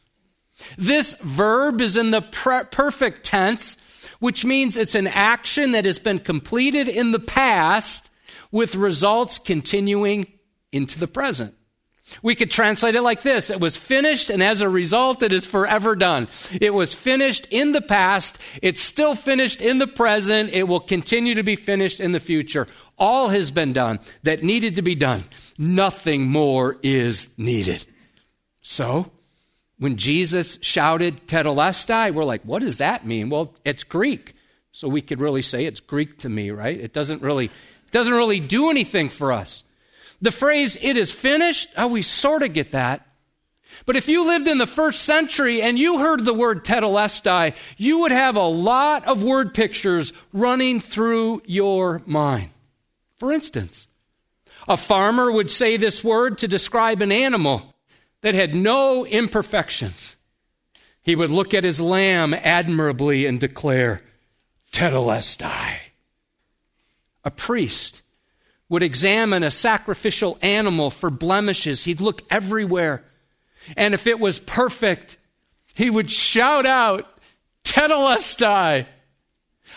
This 0.78 1.14
verb 1.14 1.80
is 1.80 1.96
in 1.96 2.10
the 2.10 2.22
perfect 2.22 3.24
tense, 3.24 3.76
which 4.18 4.44
means 4.44 4.76
it's 4.76 4.94
an 4.94 5.06
action 5.08 5.72
that 5.72 5.84
has 5.84 5.98
been 5.98 6.18
completed 6.18 6.88
in 6.88 7.12
the 7.12 7.18
past 7.18 8.08
with 8.50 8.74
results 8.74 9.38
continuing 9.38 10.26
into 10.72 10.98
the 10.98 11.06
present. 11.06 11.54
We 12.22 12.34
could 12.34 12.50
translate 12.50 12.94
it 12.94 13.02
like 13.02 13.22
this 13.22 13.50
It 13.50 13.60
was 13.60 13.76
finished, 13.76 14.30
and 14.30 14.42
as 14.42 14.60
a 14.60 14.68
result, 14.68 15.22
it 15.22 15.32
is 15.32 15.46
forever 15.46 15.96
done. 15.96 16.28
It 16.60 16.74
was 16.74 16.94
finished 16.94 17.46
in 17.50 17.72
the 17.72 17.80
past, 17.80 18.38
it's 18.62 18.80
still 18.80 19.14
finished 19.14 19.60
in 19.60 19.78
the 19.78 19.86
present, 19.86 20.50
it 20.52 20.64
will 20.64 20.80
continue 20.80 21.34
to 21.34 21.42
be 21.42 21.56
finished 21.56 22.00
in 22.00 22.12
the 22.12 22.20
future. 22.20 22.66
All 22.98 23.28
has 23.28 23.50
been 23.50 23.72
done 23.72 24.00
that 24.24 24.42
needed 24.42 24.76
to 24.76 24.82
be 24.82 24.94
done. 24.94 25.24
Nothing 25.58 26.28
more 26.28 26.78
is 26.82 27.30
needed. 27.38 27.84
So, 28.60 29.10
when 29.78 29.96
Jesus 29.96 30.58
shouted 30.60 31.26
tetelestai, 31.26 32.12
we're 32.12 32.24
like, 32.24 32.42
what 32.42 32.60
does 32.60 32.78
that 32.78 33.06
mean? 33.06 33.30
Well, 33.30 33.56
it's 33.64 33.82
Greek. 33.82 34.34
So 34.72 34.88
we 34.88 35.00
could 35.00 35.20
really 35.20 35.42
say 35.42 35.64
it's 35.64 35.80
Greek 35.80 36.18
to 36.18 36.28
me, 36.28 36.50
right? 36.50 36.78
It 36.78 36.92
doesn't 36.92 37.22
really, 37.22 37.46
it 37.46 37.90
doesn't 37.90 38.12
really 38.12 38.40
do 38.40 38.70
anything 38.70 39.08
for 39.08 39.32
us. 39.32 39.64
The 40.20 40.30
phrase, 40.30 40.78
it 40.80 40.96
is 40.96 41.12
finished, 41.12 41.70
oh, 41.76 41.88
we 41.88 42.02
sort 42.02 42.42
of 42.42 42.52
get 42.52 42.72
that. 42.72 43.06
But 43.86 43.96
if 43.96 44.08
you 44.08 44.26
lived 44.26 44.46
in 44.46 44.58
the 44.58 44.66
first 44.66 45.02
century 45.02 45.62
and 45.62 45.78
you 45.78 45.98
heard 45.98 46.24
the 46.24 46.34
word 46.34 46.64
tetelestai, 46.64 47.54
you 47.76 48.00
would 48.00 48.12
have 48.12 48.36
a 48.36 48.46
lot 48.46 49.06
of 49.06 49.22
word 49.22 49.54
pictures 49.54 50.12
running 50.32 50.80
through 50.80 51.42
your 51.46 52.02
mind. 52.04 52.50
For 53.18 53.32
instance, 53.32 53.88
a 54.68 54.76
farmer 54.76 55.32
would 55.32 55.50
say 55.50 55.76
this 55.76 56.04
word 56.04 56.38
to 56.38 56.48
describe 56.48 57.00
an 57.00 57.12
animal 57.12 57.74
that 58.20 58.34
had 58.34 58.54
no 58.54 59.06
imperfections. 59.06 60.16
He 61.02 61.16
would 61.16 61.30
look 61.30 61.54
at 61.54 61.64
his 61.64 61.80
lamb 61.80 62.34
admirably 62.34 63.24
and 63.24 63.40
declare, 63.40 64.02
Tetelestai. 64.72 65.76
A 67.24 67.30
priest 67.30 67.99
would 68.70 68.82
examine 68.82 69.42
a 69.42 69.50
sacrificial 69.50 70.38
animal 70.40 70.88
for 70.88 71.10
blemishes. 71.10 71.84
He'd 71.84 72.00
look 72.00 72.22
everywhere. 72.30 73.04
And 73.76 73.92
if 73.92 74.06
it 74.06 74.18
was 74.18 74.38
perfect, 74.40 75.18
he 75.74 75.90
would 75.90 76.10
shout 76.10 76.64
out, 76.64 77.06
Tetelestai. 77.64 78.86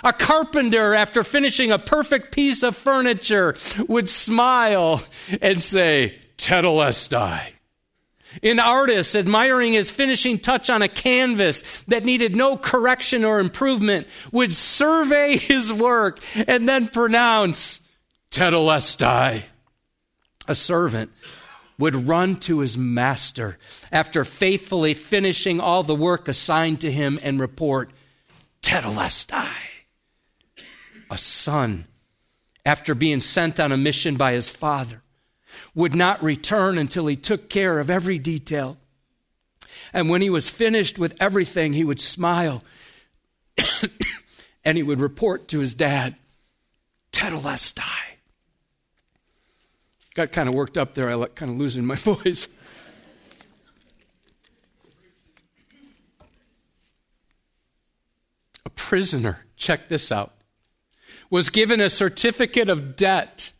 A 0.03 0.13
carpenter, 0.13 0.93
after 0.93 1.23
finishing 1.23 1.71
a 1.71 1.79
perfect 1.79 2.34
piece 2.34 2.63
of 2.63 2.75
furniture, 2.75 3.56
would 3.88 4.08
smile 4.08 5.03
and 5.41 5.62
say, 5.62 6.17
Tetelestai. 6.38 7.41
An 8.41 8.60
artist 8.60 9.15
admiring 9.15 9.73
his 9.73 9.91
finishing 9.91 10.39
touch 10.39 10.69
on 10.69 10.82
a 10.82 10.88
canvas 10.88 11.84
that 11.84 12.03
needed 12.03 12.36
no 12.36 12.58
correction 12.58 13.23
or 13.23 13.39
improvement 13.39 14.08
would 14.32 14.53
survey 14.53 15.38
his 15.38 15.71
work 15.71 16.19
and 16.47 16.67
then 16.67 16.88
pronounce, 16.88 17.82
Tetelestai. 18.34 19.43
A 20.48 20.56
servant 20.56 21.12
would 21.78 22.08
run 22.08 22.36
to 22.38 22.60
his 22.60 22.76
master 22.76 23.60
after 23.91 24.26
faithfully 24.26 24.96
finishing 24.96 25.60
all 25.60 25.84
the 25.84 25.96
work 25.96 26.28
assigned 26.28 26.82
to 26.82 26.91
him 26.91 27.19
and 27.24 27.39
report, 27.39 27.91
Tetelestai. 28.63 29.54
A 31.12 31.17
son, 31.17 31.86
after 32.65 32.96
being 32.96 33.22
sent 33.22 33.60
on 33.60 33.72
a 33.72 33.78
mission 33.78 34.15
by 34.15 34.34
his 34.34 34.50
father, 34.50 35.04
would 35.76 35.93
not 35.93 36.24
return 36.24 36.80
until 36.80 37.06
he 37.06 37.15
took 37.15 37.50
care 37.50 37.78
of 37.78 37.91
every 37.91 38.17
detail. 38.17 38.78
And 39.93 40.10
when 40.10 40.24
he 40.24 40.32
was 40.32 40.50
finished 40.50 40.98
with 40.98 41.15
everything, 41.19 41.74
he 41.74 41.84
would 41.84 42.02
smile 42.02 42.63
and 44.65 44.76
he 44.76 44.82
would 44.82 45.00
report 45.00 45.48
to 45.50 45.60
his 45.60 45.76
dad, 45.76 46.15
Tetelestai. 47.12 48.12
Got 50.13 50.32
kind 50.32 50.47
of 50.47 50.56
worked 50.56 50.78
up 50.78 50.93
there. 50.93 51.10
I 51.10 51.15
like 51.15 51.36
kind 51.36 51.52
of 51.52 51.58
losing 51.58 51.86
my 51.86 51.95
voice. 51.97 52.47
A 58.65 58.69
prisoner, 58.69 59.45
check 59.58 59.88
this 59.88 60.12
out, 60.12 60.34
was 61.30 61.49
given 61.49 61.82
a 61.82 61.89
certificate 61.89 62.69
of 62.69 62.95
debt 62.95 63.54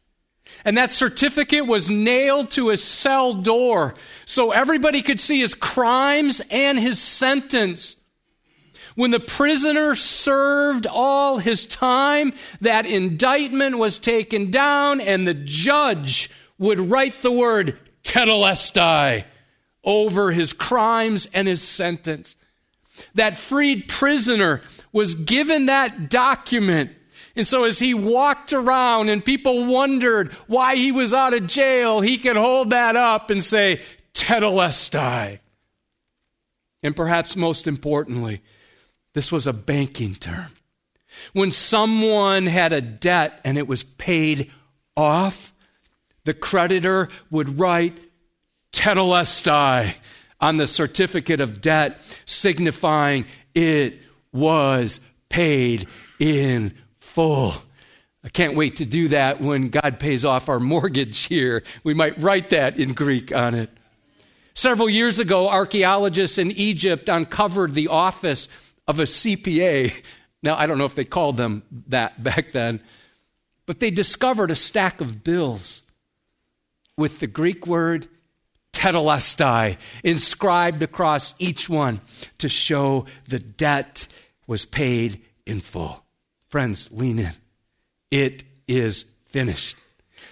and 0.66 0.78
that 0.78 0.92
certificate 0.92 1.66
was 1.66 1.90
nailed 1.90 2.50
to 2.52 2.70
his 2.70 2.84
cell 2.84 3.34
door 3.34 3.96
so 4.26 4.52
everybody 4.52 5.02
could 5.02 5.20
see 5.20 5.40
his 5.40 5.56
crimes 5.56 6.42
and 6.52 6.80
his 6.80 7.02
sentence. 7.02 7.98
When 8.96 9.12
the 9.12 9.20
prisoner 9.20 9.96
served 9.96 10.86
all 10.86 11.40
his 11.40 11.66
time, 11.66 12.34
that 12.62 12.86
indictment 12.86 13.78
was 13.78 13.98
taken 13.98 14.52
down 14.52 15.02
and 15.02 15.28
the 15.28 15.34
judge 15.34 16.30
would 16.64 16.80
write 16.80 17.22
the 17.22 17.32
word 17.32 17.78
tetelestai 18.04 19.26
over 19.84 20.32
his 20.32 20.54
crimes 20.54 21.28
and 21.34 21.48
his 21.48 21.62
sentence. 21.62 22.36
That 23.16 23.38
freed 23.38 23.88
prisoner 23.88 24.62
was 24.92 25.16
given 25.16 25.68
that 25.68 26.10
document 26.10 26.92
and 27.36 27.48
so 27.48 27.64
as 27.64 27.80
he 27.80 27.94
walked 27.94 28.54
around 28.54 29.10
and 29.10 29.26
people 29.26 29.66
wondered 29.66 30.34
why 30.48 30.76
he 30.76 30.92
was 30.92 31.14
out 31.14 31.34
of 31.34 31.48
jail, 31.48 32.02
he 32.02 32.18
could 32.18 32.38
hold 32.38 32.70
that 32.70 32.96
up 32.96 33.30
and 33.30 33.44
say, 33.44 33.82
Tetelestai. 34.14 35.40
And 36.84 36.96
perhaps 36.96 37.36
most 37.36 37.66
importantly, 37.66 38.44
this 39.14 39.32
was 39.32 39.48
a 39.48 39.54
banking 39.54 40.14
term. 40.16 40.52
When 41.32 41.52
someone 41.52 42.46
had 42.46 42.74
a 42.74 42.82
debt 42.82 43.40
and 43.44 43.58
it 43.58 43.68
was 43.68 43.84
paid 43.84 44.52
off, 44.96 45.53
the 46.26 46.34
creditor 46.34 47.10
would 47.30 47.60
write 47.60 47.98
Tetelestai 48.72 49.96
on 50.40 50.58
the 50.58 50.68
certificate 50.68 51.40
of 51.40 51.62
debt, 51.62 52.02
signifying 52.26 53.26
it 53.56 54.00
was 54.32 55.00
paid 55.30 55.88
in 56.20 56.74
full. 57.00 57.54
I 58.24 58.30
can't 58.30 58.56
wait 58.56 58.78
to 58.78 58.86
do 58.86 59.10
that 59.10 59.42
when 59.42 59.70
God 59.70 60.00
pays 60.00 60.24
off 60.26 60.50
our 60.50 60.60
mortgage 60.60 61.26
here. 61.26 61.64
We 61.84 61.94
might 61.94 62.20
write 62.20 62.50
that 62.50 62.80
in 62.80 62.94
Greek 62.94 63.34
on 63.34 63.54
it. 63.54 63.70
Several 64.54 64.90
years 64.90 65.20
ago, 65.20 65.50
archaeologists 65.50 66.38
in 66.38 66.52
Egypt 66.52 67.10
uncovered 67.10 67.74
the 67.74 67.88
office 67.88 68.50
of 68.88 69.00
a 69.00 69.04
CPA. 69.04 70.04
Now, 70.42 70.56
I 70.56 70.68
don't 70.68 70.78
know 70.78 70.86
if 70.86 70.96
they 70.96 71.06
called 71.06 71.38
them 71.38 71.64
that 71.88 72.22
back 72.22 72.52
then, 72.54 72.82
but 73.66 73.80
they 73.80 73.92
discovered 73.92 74.52
a 74.52 74.56
stack 74.56 75.00
of 75.00 75.24
bills 75.24 75.83
with 76.98 77.20
the 77.20 77.28
Greek 77.28 77.68
word 77.68 78.08
tetelestai 78.74 79.78
inscribed 80.04 80.84
across 80.84 81.36
each 81.40 81.70
one 81.70 82.00
to 82.40 82.50
show 82.50 83.06
the 83.28 83.40
debt 83.40 84.08
was 84.48 84.66
paid 84.66 85.22
in 85.46 85.60
full. 85.60 86.04
Friends, 86.48 86.90
lean 86.92 87.20
in. 87.20 87.34
It 88.12 88.44
is 88.68 89.06
finished. 89.26 89.78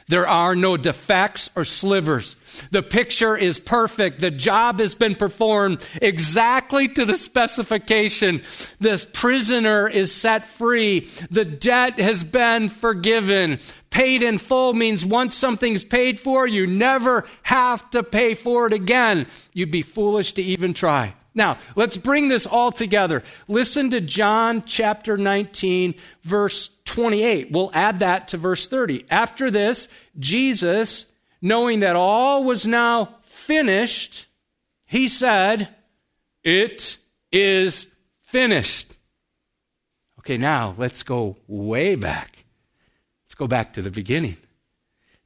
There 0.08 0.28
are 0.28 0.56
no 0.56 0.78
defects 0.78 1.50
or 1.56 1.66
slivers. 1.66 2.36
The 2.72 2.84
picture 2.84 3.38
is 3.38 3.60
perfect. 3.60 4.20
The 4.20 4.32
job 4.32 4.80
has 4.80 4.96
been 4.96 5.16
performed 5.16 5.88
exactly 6.02 6.88
to 6.90 7.06
the 7.06 7.16
specification. 7.16 8.42
The 8.80 9.06
prisoner 9.14 9.88
is 9.88 10.14
set 10.14 10.48
free. 10.48 11.08
The 11.30 11.46
debt 11.46 12.00
has 12.00 12.24
been 12.24 12.70
forgiven. 12.70 13.60
Paid 13.90 14.22
in 14.22 14.38
full 14.38 14.74
means 14.74 15.06
once 15.06 15.36
something's 15.36 15.84
paid 15.84 16.20
for, 16.20 16.48
you 16.48 16.66
never 16.66 17.26
have 17.44 17.90
to 17.92 18.04
pay 18.04 18.34
for 18.34 18.68
it 18.68 18.74
again. 18.74 19.28
You'd 19.54 19.72
be 19.72 19.82
foolish 19.82 20.34
to 20.34 20.42
even 20.42 20.74
try. 20.74 21.14
Now, 21.34 21.58
let's 21.76 21.98
bring 21.98 22.28
this 22.28 22.46
all 22.46 22.72
together. 22.72 23.24
Listen 23.48 23.90
to 23.92 24.02
John 24.02 24.64
chapter 24.66 25.18
19, 25.18 25.96
verse 26.24 26.70
28. 26.86 27.52
We'll 27.52 27.72
add 27.74 28.00
that 28.00 28.28
to 28.30 28.38
verse 28.38 28.68
30. 28.68 29.06
After 29.10 29.50
this, 29.50 29.88
Jesus, 30.20 31.06
knowing 31.42 31.80
that 31.80 31.96
all 31.96 32.44
was 32.44 32.66
now 32.66 33.16
finished, 33.22 34.26
he 34.86 35.08
said, 35.08 35.70
It 36.44 36.98
is 37.32 37.94
finished. 38.22 38.94
Okay, 40.20 40.38
now 40.38 40.76
let's 40.78 41.02
go 41.02 41.38
way 41.48 41.96
back. 41.96 42.46
Let's 43.26 43.36
go 43.36 43.48
back 43.48 43.74
to 43.74 43.82
the 43.82 43.90
beginning. 43.90 44.36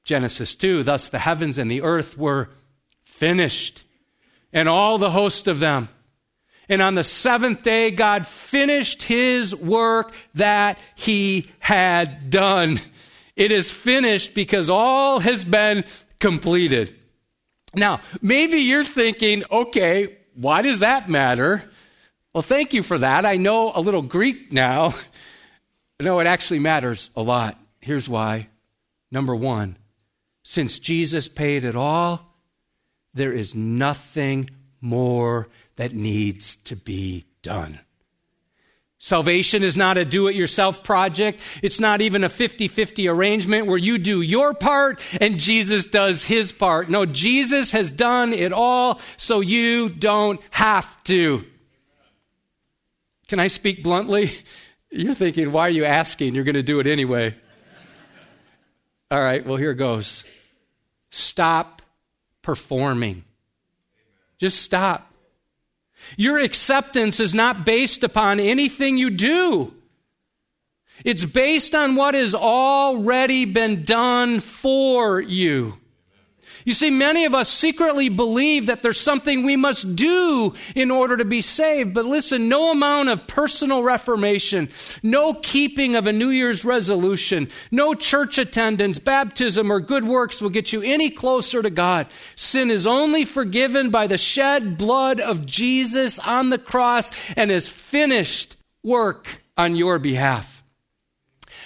Genesis 0.03 0.53
2 0.53 0.83
Thus 0.83 1.09
the 1.09 1.19
heavens 1.19 1.57
and 1.57 1.69
the 1.69 1.81
earth 1.81 2.15
were 2.15 2.49
finished, 3.03 3.83
and 4.53 4.69
all 4.69 4.97
the 4.99 5.11
host 5.11 5.47
of 5.47 5.59
them. 5.59 5.89
And 6.67 6.81
on 6.81 6.95
the 6.95 7.03
seventh 7.03 7.63
day, 7.63 7.91
God 7.91 8.25
finished 8.25 9.03
his 9.03 9.55
work 9.55 10.13
that 10.33 10.79
he 10.95 11.51
had 11.59 12.29
done. 12.29 12.79
It 13.35 13.51
is 13.51 13.71
finished 13.71 14.33
because 14.33 14.69
all 14.69 15.19
has 15.19 15.43
been 15.43 15.83
completed. 16.19 16.95
Now, 17.75 17.99
maybe 18.21 18.57
you're 18.59 18.85
thinking, 18.85 19.43
okay, 19.51 20.17
why 20.33 20.61
does 20.61 20.79
that 20.79 21.09
matter? 21.09 21.63
Well, 22.33 22.41
thank 22.41 22.73
you 22.73 22.83
for 22.83 22.97
that. 22.97 23.25
I 23.25 23.35
know 23.35 23.71
a 23.73 23.81
little 23.81 24.01
Greek 24.01 24.51
now. 24.51 24.93
No, 25.97 26.19
it 26.19 26.27
actually 26.27 26.59
matters 26.59 27.09
a 27.15 27.21
lot. 27.21 27.57
Here's 27.79 28.09
why. 28.09 28.49
Number 29.11 29.33
one, 29.33 29.77
since 30.43 30.79
Jesus 30.79 31.29
paid 31.29 31.63
it 31.63 31.77
all, 31.77 32.35
there 33.13 33.31
is 33.31 33.55
nothing 33.55 34.49
more 34.81 35.47
that 35.77 35.93
needs 35.93 36.55
to 36.57 36.75
be 36.75 37.25
done. 37.41 37.79
Salvation 38.97 39.61
is 39.61 39.77
not 39.77 39.97
a 39.97 40.05
do 40.05 40.27
it 40.27 40.35
yourself 40.35 40.83
project. 40.83 41.39
It's 41.61 41.79
not 41.79 42.01
even 42.01 42.23
a 42.23 42.29
50 42.29 42.67
50 42.67 43.07
arrangement 43.07 43.67
where 43.67 43.77
you 43.77 43.97
do 43.97 44.21
your 44.21 44.53
part 44.53 44.99
and 45.21 45.37
Jesus 45.37 45.85
does 45.85 46.23
his 46.23 46.51
part. 46.51 46.89
No, 46.89 47.05
Jesus 47.05 47.71
has 47.73 47.91
done 47.91 48.33
it 48.33 48.51
all, 48.51 48.99
so 49.17 49.41
you 49.41 49.89
don't 49.89 50.41
have 50.49 51.03
to. 51.03 51.45
Can 53.27 53.39
I 53.39 53.47
speak 53.47 53.83
bluntly? 53.83 54.31
You're 54.89 55.13
thinking, 55.13 55.51
why 55.51 55.67
are 55.67 55.71
you 55.71 55.85
asking? 55.85 56.35
You're 56.35 56.43
going 56.43 56.55
to 56.55 56.63
do 56.63 56.79
it 56.79 56.87
anyway. 56.87 57.35
All 59.11 59.21
right, 59.21 59.45
well, 59.45 59.57
here 59.57 59.73
goes. 59.73 60.23
Stop 61.11 61.81
performing. 62.41 63.23
Just 64.39 64.61
stop. 64.61 65.11
Your 66.17 66.39
acceptance 66.39 67.19
is 67.19 67.33
not 67.33 67.65
based 67.65 68.03
upon 68.03 68.39
anything 68.39 68.97
you 68.97 69.09
do. 69.09 69.73
It's 71.03 71.25
based 71.25 71.75
on 71.75 71.95
what 71.95 72.13
has 72.13 72.33
already 72.33 73.45
been 73.45 73.83
done 73.83 74.39
for 74.39 75.19
you. 75.19 75.77
You 76.65 76.73
see, 76.73 76.89
many 76.89 77.25
of 77.25 77.35
us 77.35 77.47
secretly 77.47 78.09
believe 78.09 78.65
that 78.65 78.81
there's 78.81 78.99
something 78.99 79.43
we 79.43 79.55
must 79.55 79.95
do 79.95 80.55
in 80.75 80.89
order 80.89 81.15
to 81.15 81.23
be 81.23 81.41
saved. 81.41 81.93
But 81.93 82.05
listen, 82.05 82.49
no 82.49 82.71
amount 82.71 83.09
of 83.09 83.27
personal 83.27 83.83
reformation, 83.83 84.69
no 85.03 85.35
keeping 85.35 85.95
of 85.95 86.07
a 86.07 86.13
New 86.13 86.29
Year's 86.29 86.65
resolution, 86.65 87.49
no 87.69 87.93
church 87.93 88.39
attendance, 88.39 88.97
baptism, 88.97 89.71
or 89.71 89.79
good 89.79 90.05
works 90.05 90.41
will 90.41 90.49
get 90.49 90.73
you 90.73 90.81
any 90.81 91.11
closer 91.11 91.61
to 91.61 91.69
God. 91.69 92.07
Sin 92.35 92.71
is 92.71 92.87
only 92.87 93.25
forgiven 93.25 93.91
by 93.91 94.07
the 94.07 94.17
shed 94.17 94.75
blood 94.75 95.19
of 95.19 95.45
Jesus 95.45 96.17
on 96.17 96.49
the 96.49 96.57
cross 96.57 97.11
and 97.35 97.51
his 97.51 97.69
finished 97.69 98.57
work 98.83 99.43
on 99.55 99.75
your 99.75 99.99
behalf. 99.99 100.63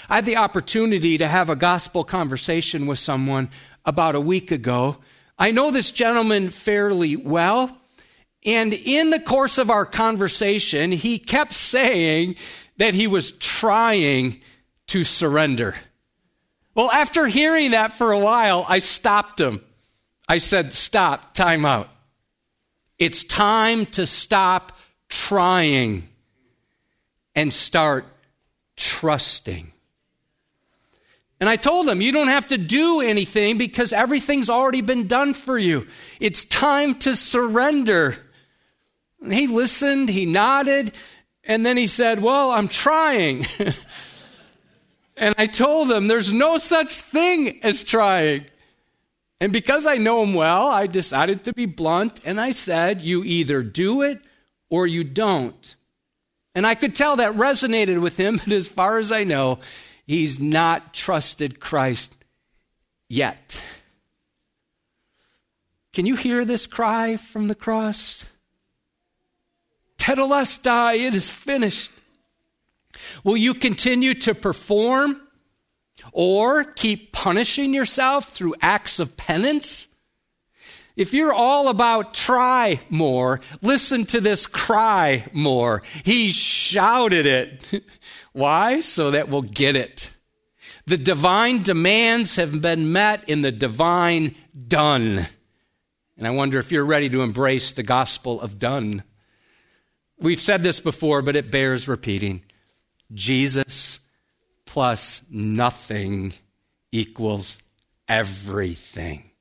I 0.10 0.16
had 0.16 0.26
the 0.26 0.38
opportunity 0.38 1.20
to 1.20 1.28
have 1.28 1.50
a 1.50 1.56
gospel 1.56 2.04
conversation 2.04 2.88
with 2.88 2.98
someone 2.98 3.50
about 3.90 4.14
a 4.14 4.22
week 4.22 4.52
ago. 4.52 4.98
I 5.40 5.50
know 5.50 5.72
this 5.72 5.90
gentleman 5.90 6.52
fairly 6.52 7.16
well. 7.16 7.76
And 8.46 8.72
in 8.72 9.10
the 9.10 9.20
course 9.20 9.58
of 9.58 9.72
our 9.72 9.86
conversation, 9.86 10.92
he 10.92 11.18
kept 11.18 11.54
saying 11.54 12.36
that 12.78 12.94
he 12.94 13.08
was 13.08 13.32
trying 13.32 14.42
to 14.88 15.04
surrender. 15.04 15.74
Well, 16.76 16.92
after 16.92 17.26
hearing 17.26 17.72
that 17.72 17.94
for 17.94 18.12
a 18.12 18.20
while, 18.20 18.64
I 18.68 18.78
stopped 18.78 19.42
him. 19.42 19.62
I 20.28 20.38
said, 20.38 20.72
Stop, 20.72 21.34
time 21.34 21.66
out. 21.66 21.90
It's 23.00 23.24
time 23.24 23.88
to 23.88 24.06
stop 24.06 24.78
trying 25.10 26.08
and 27.34 27.52
start 27.52 28.06
trusting. 28.78 29.72
And 31.40 31.48
I 31.48 31.56
told 31.56 31.88
him, 31.88 32.02
you 32.02 32.12
don't 32.12 32.28
have 32.28 32.48
to 32.48 32.58
do 32.58 33.00
anything 33.00 33.58
because 33.58 33.94
everything's 33.94 34.50
already 34.50 34.82
been 34.82 35.08
done 35.08 35.34
for 35.34 35.58
you. 35.58 35.88
It's 36.20 36.44
time 36.44 36.96
to 37.00 37.16
surrender. 37.16 38.18
And 39.22 39.34
he 39.34 39.48
listened, 39.48 40.10
he 40.10 40.26
nodded, 40.26 40.92
and 41.44 41.66
then 41.66 41.78
he 41.78 41.88
said, 41.88 42.22
Well, 42.22 42.52
I'm 42.52 42.68
trying. 42.68 43.46
and 45.18 45.34
I 45.38 45.46
told 45.46 45.92
him, 45.92 46.08
There's 46.08 46.34
no 46.34 46.58
such 46.58 47.00
thing 47.00 47.60
as 47.64 47.84
trying. 47.84 48.46
And 49.42 49.54
because 49.54 49.88
I 49.88 49.96
know 49.96 50.22
him 50.22 50.34
well, 50.34 50.68
I 50.68 50.88
decided 50.88 51.46
to 51.46 51.54
be 51.54 51.66
blunt 51.66 52.20
and 52.26 52.40
I 52.40 52.52
said, 52.52 53.02
You 53.02 53.24
either 53.24 53.64
do 53.64 54.02
it 54.02 54.22
or 54.70 54.86
you 54.86 55.04
don't. 55.04 55.76
And 56.54 56.68
I 56.68 56.76
could 56.76 56.96
tell 56.96 57.16
that 57.18 57.36
resonated 57.36 58.02
with 58.02 58.18
him, 58.18 58.38
but 58.44 58.52
as 58.52 58.68
far 58.68 58.98
as 58.98 59.12
I 59.12 59.24
know, 59.24 59.60
he's 60.10 60.40
not 60.40 60.92
trusted 60.92 61.60
Christ 61.60 62.16
yet. 63.08 63.64
Can 65.94 66.08
you 66.08 66.16
hear 66.16 66.44
this 66.46 66.66
cry 66.66 67.16
from 67.16 67.48
the 67.48 67.54
cross? 67.54 68.26
Tetelestai, 70.00 71.06
it 71.06 71.14
is 71.14 71.30
finished. 71.30 71.92
Will 73.24 73.38
you 73.38 73.54
continue 73.54 74.16
to 74.16 74.34
perform 74.34 75.22
or 76.12 76.64
keep 76.64 77.12
punishing 77.12 77.72
yourself 77.72 78.30
through 78.30 78.56
acts 78.64 79.00
of 79.00 79.16
penance? 79.16 79.90
If 80.96 81.14
you're 81.14 81.34
all 81.34 81.68
about 81.68 82.16
try 82.16 82.80
more, 82.90 83.42
listen 83.62 84.06
to 84.08 84.20
this 84.20 84.48
cry 84.48 85.28
more. 85.34 85.84
He 86.04 86.32
shouted 86.32 87.28
it. 87.28 87.84
Why? 88.34 88.80
So 88.80 89.12
that 89.12 89.30
we'll 89.30 89.42
get 89.42 89.76
it. 89.76 90.14
The 90.86 90.98
divine 90.98 91.64
demands 91.64 92.36
have 92.38 92.62
been 92.62 92.92
met 92.92 93.28
in 93.30 93.42
the 93.42 93.52
divine 93.52 94.36
done. 94.68 95.28
And 96.18 96.28
I 96.28 96.32
wonder 96.32 96.60
if 96.60 96.72
you're 96.72 96.86
ready 96.86 97.10
to 97.10 97.22
embrace 97.22 97.72
the 97.72 97.84
gospel 97.84 98.42
of 98.42 98.60
done. 98.60 99.04
We've 100.20 100.40
said 100.40 100.64
this 100.64 100.80
before, 100.80 101.22
but 101.22 101.36
it 101.36 101.52
bears 101.52 101.88
repeating. 101.88 102.44
Jesus 103.14 104.02
plus 104.66 105.24
nothing 105.30 106.34
equals 106.92 107.60
everything. 108.08 109.32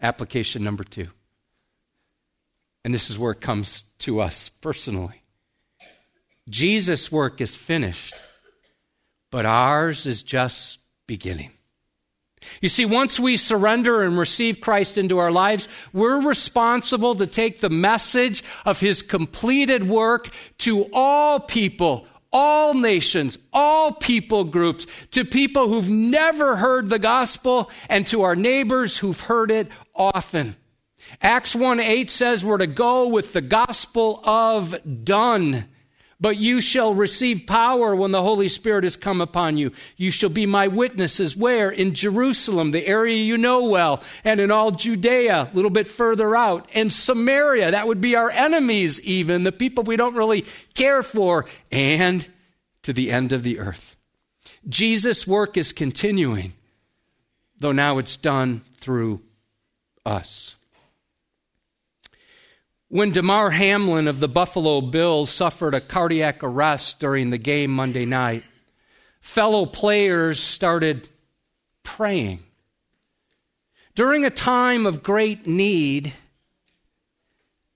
Application 0.00 0.62
number 0.62 0.84
two. 0.84 1.08
And 2.84 2.94
this 2.94 3.10
is 3.10 3.18
where 3.18 3.32
it 3.32 3.40
comes 3.40 3.84
to 4.00 4.20
us 4.20 4.48
personally. 4.48 5.17
Jesus' 6.48 7.12
work 7.12 7.40
is 7.40 7.56
finished, 7.56 8.14
but 9.30 9.46
ours 9.46 10.06
is 10.06 10.22
just 10.22 10.80
beginning. 11.06 11.50
You 12.60 12.68
see, 12.68 12.84
once 12.84 13.18
we 13.18 13.36
surrender 13.36 14.02
and 14.02 14.18
receive 14.18 14.60
Christ 14.60 14.98
into 14.98 15.18
our 15.18 15.32
lives, 15.32 15.68
we're 15.92 16.20
responsible 16.20 17.14
to 17.16 17.26
take 17.26 17.60
the 17.60 17.70
message 17.70 18.42
of 18.64 18.80
his 18.80 19.02
completed 19.02 19.88
work 19.88 20.30
to 20.58 20.88
all 20.92 21.40
people, 21.40 22.06
all 22.32 22.74
nations, 22.74 23.38
all 23.52 23.92
people 23.92 24.44
groups, 24.44 24.86
to 25.10 25.24
people 25.24 25.68
who've 25.68 25.90
never 25.90 26.56
heard 26.56 26.88
the 26.88 26.98
gospel, 26.98 27.70
and 27.88 28.06
to 28.06 28.22
our 28.22 28.36
neighbors 28.36 28.98
who've 28.98 29.20
heard 29.20 29.50
it 29.50 29.68
often. 29.94 30.56
Acts 31.22 31.54
1 31.54 31.80
8 31.80 32.10
says 32.10 32.44
we're 32.44 32.58
to 32.58 32.66
go 32.66 33.08
with 33.08 33.32
the 33.32 33.40
gospel 33.40 34.20
of 34.24 34.76
done. 35.04 35.64
But 36.20 36.36
you 36.36 36.60
shall 36.60 36.94
receive 36.94 37.46
power 37.46 37.94
when 37.94 38.10
the 38.10 38.22
Holy 38.22 38.48
Spirit 38.48 38.82
has 38.82 38.96
come 38.96 39.20
upon 39.20 39.56
you. 39.56 39.70
You 39.96 40.10
shall 40.10 40.30
be 40.30 40.46
my 40.46 40.66
witnesses. 40.66 41.36
Where? 41.36 41.70
In 41.70 41.94
Jerusalem, 41.94 42.72
the 42.72 42.88
area 42.88 43.16
you 43.16 43.38
know 43.38 43.68
well, 43.68 44.02
and 44.24 44.40
in 44.40 44.50
all 44.50 44.72
Judea, 44.72 45.50
a 45.52 45.54
little 45.54 45.70
bit 45.70 45.86
further 45.86 46.34
out, 46.34 46.68
and 46.74 46.92
Samaria. 46.92 47.70
That 47.70 47.86
would 47.86 48.00
be 48.00 48.16
our 48.16 48.30
enemies, 48.30 49.00
even, 49.02 49.44
the 49.44 49.52
people 49.52 49.84
we 49.84 49.96
don't 49.96 50.16
really 50.16 50.44
care 50.74 51.04
for, 51.04 51.46
and 51.70 52.28
to 52.82 52.92
the 52.92 53.12
end 53.12 53.32
of 53.32 53.44
the 53.44 53.60
earth. 53.60 53.94
Jesus' 54.68 55.24
work 55.24 55.56
is 55.56 55.72
continuing, 55.72 56.52
though 57.58 57.70
now 57.70 57.98
it's 57.98 58.16
done 58.16 58.62
through 58.72 59.20
us. 60.04 60.56
When 62.90 63.12
Damar 63.12 63.50
Hamlin 63.50 64.08
of 64.08 64.18
the 64.18 64.28
Buffalo 64.28 64.80
Bills 64.80 65.28
suffered 65.28 65.74
a 65.74 65.80
cardiac 65.80 66.42
arrest 66.42 66.98
during 66.98 67.28
the 67.28 67.36
game 67.36 67.70
Monday 67.70 68.06
night, 68.06 68.44
fellow 69.20 69.66
players 69.66 70.40
started 70.40 71.06
praying. 71.82 72.40
During 73.94 74.24
a 74.24 74.30
time 74.30 74.86
of 74.86 75.02
great 75.02 75.46
need, 75.46 76.14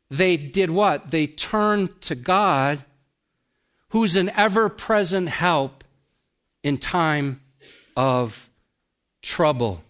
they 0.08 0.38
did 0.38 0.70
what? 0.70 1.10
They 1.10 1.26
turned 1.26 2.00
to 2.02 2.14
God, 2.14 2.82
who's 3.88 4.16
an 4.16 4.30
ever 4.30 4.70
present 4.70 5.28
help 5.28 5.84
in 6.62 6.78
time 6.78 7.42
of 7.94 8.48
trouble. 9.20 9.82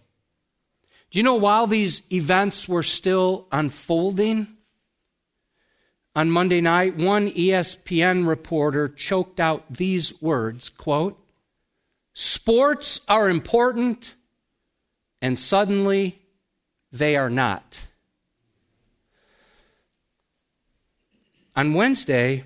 Do 1.11 1.19
you 1.19 1.23
know 1.23 1.35
while 1.35 1.65
these 1.65 2.01
events 2.11 2.67
were 2.67 2.83
still 2.83 3.47
unfolding, 3.53 4.47
on 6.15 6.29
Monday 6.29 6.61
night, 6.61 6.95
one 6.95 7.29
ESPN 7.31 8.27
reporter 8.27 8.87
choked 8.87 9.39
out 9.39 9.65
these 9.69 10.21
words, 10.21 10.69
quote, 10.69 11.19
"Sports 12.13 13.01
are 13.07 13.29
important 13.29 14.13
and 15.21 15.37
suddenly 15.39 16.21
they 16.91 17.15
are 17.15 17.29
not." 17.29 17.87
On 21.55 21.73
Wednesday, 21.73 22.45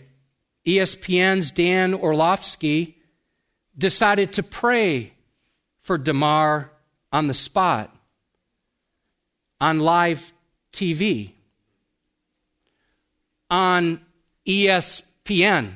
ESPN's 0.66 1.52
Dan 1.52 1.94
Orlovsky 1.94 3.02
decided 3.78 4.34
to 4.34 4.44
pray 4.44 5.14
for 5.82 5.98
Damar 5.98 6.72
on 7.12 7.28
the 7.28 7.34
spot 7.34 7.96
on 9.62 9.80
live 9.80 10.34
TV 10.74 11.37
on 13.50 14.02
ESPN 14.48 15.74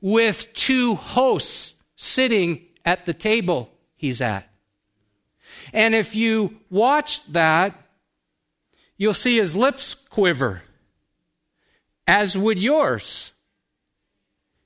with 0.00 0.52
two 0.54 0.94
hosts 0.94 1.74
sitting 1.96 2.64
at 2.84 3.06
the 3.06 3.12
table 3.12 3.70
he's 3.96 4.20
at. 4.20 4.48
And 5.72 5.94
if 5.94 6.14
you 6.14 6.58
watch 6.70 7.24
that, 7.26 7.74
you'll 8.96 9.14
see 9.14 9.36
his 9.36 9.56
lips 9.56 9.94
quiver, 9.94 10.62
as 12.06 12.38
would 12.38 12.58
yours, 12.58 13.32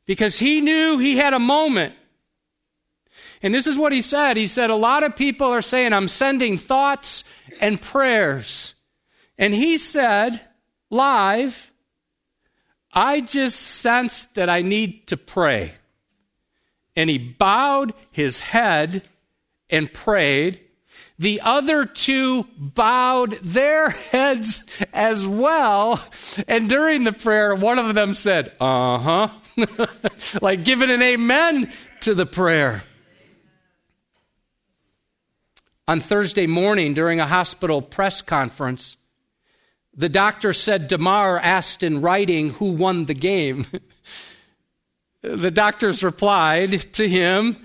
because 0.07 0.39
he 0.39 0.61
knew 0.61 0.99
he 0.99 1.17
had 1.17 1.35
a 1.35 1.39
moment. 1.39 1.95
And 3.43 3.53
this 3.53 3.67
is 3.67 3.77
what 3.77 3.93
he 3.93 4.03
said. 4.03 4.37
He 4.37 4.47
said, 4.47 4.71
A 4.71 4.77
lot 4.77 5.03
of 5.03 5.17
people 5.17 5.49
are 5.49 5.63
saying, 5.63 5.93
I'm 5.93 6.07
sending 6.07 6.57
thoughts 6.57 7.25
and 7.61 7.81
prayers. 7.81 8.75
And 9.37 9.53
he 9.53 9.79
said, 9.79 10.41
live, 10.93 11.73
I 12.93 13.23
just 13.23 13.59
sensed 13.59 14.37
that 14.37 14.49
I 14.49 14.63
need 14.63 15.09
to 15.09 15.17
pray. 15.17 15.73
And 16.95 17.09
he 17.09 17.19
bowed 17.19 17.95
his 18.11 18.39
head 18.39 19.09
and 19.71 19.93
prayed. 19.93 20.61
the 21.19 21.41
other 21.41 21.85
two 21.87 22.47
bowed 22.59 23.39
their 23.43 23.91
heads 24.13 24.67
as 24.93 25.27
well. 25.27 26.01
And 26.47 26.69
during 26.69 27.05
the 27.05 27.13
prayer, 27.13 27.55
one 27.55 27.79
of 27.79 27.95
them 27.95 28.13
said, 28.13 28.53
Uh 28.61 28.99
huh, 28.99 29.29
like 30.43 30.65
giving 30.65 30.91
an 30.91 31.01
amen 31.01 31.73
to 32.01 32.15
the 32.15 32.27
prayer. 32.27 32.83
On 35.89 36.01
Thursday 36.01 36.47
morning, 36.47 36.93
during 36.95 37.21
a 37.21 37.27
hospital 37.27 37.83
press 37.83 38.23
conference, 38.23 38.97
the 39.95 40.09
doctor 40.09 40.53
said 40.53 40.89
Damar 40.89 41.39
asked 41.39 41.83
in 41.83 42.01
writing 42.01 42.51
who 42.51 42.73
won 42.73 43.05
the 43.05 43.15
game. 43.15 43.67
the 45.23 45.51
doctors 45.51 46.03
replied 46.03 46.93
to 46.95 47.09
him, 47.09 47.57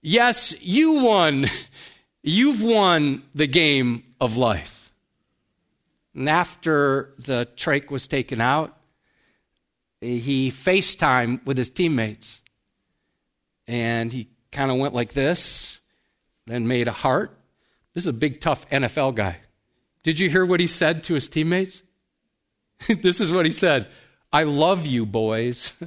Yes, 0.00 0.54
you 0.62 1.02
won. 1.04 1.46
You've 2.22 2.62
won 2.62 3.22
the 3.34 3.46
game 3.46 4.02
of 4.20 4.36
life. 4.36 4.92
And 6.14 6.28
after 6.28 7.12
the 7.18 7.48
trach 7.56 7.90
was 7.90 8.06
taken 8.06 8.40
out, 8.40 8.76
he 10.00 10.50
FaceTime 10.50 11.44
with 11.44 11.58
his 11.58 11.70
teammates. 11.70 12.42
And 13.66 14.12
he 14.12 14.28
kind 14.52 14.70
of 14.70 14.78
went 14.78 14.94
like 14.94 15.12
this, 15.12 15.80
then 16.46 16.68
made 16.68 16.88
a 16.88 16.92
heart. 16.92 17.36
This 17.94 18.04
is 18.04 18.08
a 18.08 18.12
big, 18.12 18.40
tough 18.40 18.68
NFL 18.70 19.14
guy. 19.14 19.38
Did 20.04 20.20
you 20.20 20.30
hear 20.30 20.44
what 20.44 20.60
he 20.60 20.68
said 20.68 21.02
to 21.04 21.14
his 21.14 21.28
teammates? 21.28 21.82
this 23.02 23.20
is 23.20 23.32
what 23.32 23.46
he 23.46 23.52
said 23.52 23.88
I 24.32 24.44
love 24.44 24.86
you, 24.86 25.06
boys. 25.06 25.72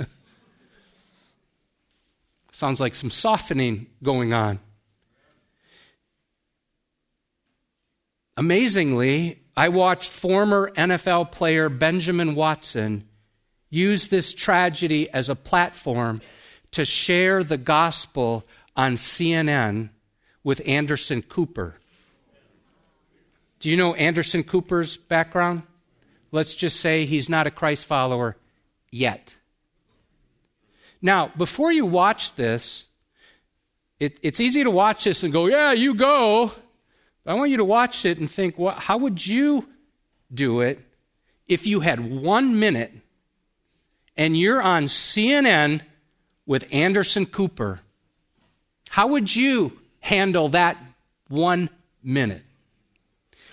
Sounds 2.51 2.79
like 2.79 2.95
some 2.95 3.11
softening 3.11 3.87
going 4.01 4.33
on. 4.33 4.59
Amazingly, 8.35 9.43
I 9.55 9.69
watched 9.69 10.11
former 10.11 10.71
NFL 10.71 11.31
player 11.31 11.69
Benjamin 11.69 12.35
Watson 12.35 13.07
use 13.69 14.07
this 14.07 14.33
tragedy 14.33 15.09
as 15.11 15.29
a 15.29 15.35
platform 15.35 16.21
to 16.71 16.85
share 16.85 17.43
the 17.43 17.57
gospel 17.57 18.47
on 18.75 18.93
CNN 18.93 19.89
with 20.43 20.61
Anderson 20.65 21.21
Cooper. 21.21 21.75
Do 23.59 23.69
you 23.69 23.77
know 23.77 23.95
Anderson 23.95 24.43
Cooper's 24.43 24.97
background? 24.97 25.63
Let's 26.31 26.53
just 26.53 26.79
say 26.79 27.05
he's 27.05 27.29
not 27.29 27.47
a 27.47 27.51
Christ 27.51 27.85
follower 27.85 28.37
yet. 28.91 29.35
Now, 31.01 31.31
before 31.37 31.71
you 31.71 31.85
watch 31.85 32.35
this, 32.35 32.87
it, 33.99 34.19
it's 34.21 34.39
easy 34.39 34.63
to 34.63 34.71
watch 34.71 35.03
this 35.03 35.23
and 35.23 35.33
go, 35.33 35.47
yeah, 35.47 35.71
you 35.71 35.95
go. 35.95 36.51
I 37.25 37.33
want 37.33 37.51
you 37.51 37.57
to 37.57 37.65
watch 37.65 38.05
it 38.05 38.19
and 38.19 38.29
think, 38.29 38.57
well, 38.57 38.75
how 38.75 38.97
would 38.97 39.25
you 39.25 39.67
do 40.33 40.61
it 40.61 40.79
if 41.47 41.67
you 41.67 41.81
had 41.81 42.21
one 42.21 42.59
minute 42.59 42.93
and 44.15 44.37
you're 44.37 44.61
on 44.61 44.85
CNN 44.85 45.81
with 46.45 46.67
Anderson 46.71 47.25
Cooper? 47.25 47.81
How 48.89 49.07
would 49.07 49.35
you 49.35 49.79
handle 49.99 50.49
that 50.49 50.77
one 51.27 51.69
minute? 52.01 52.43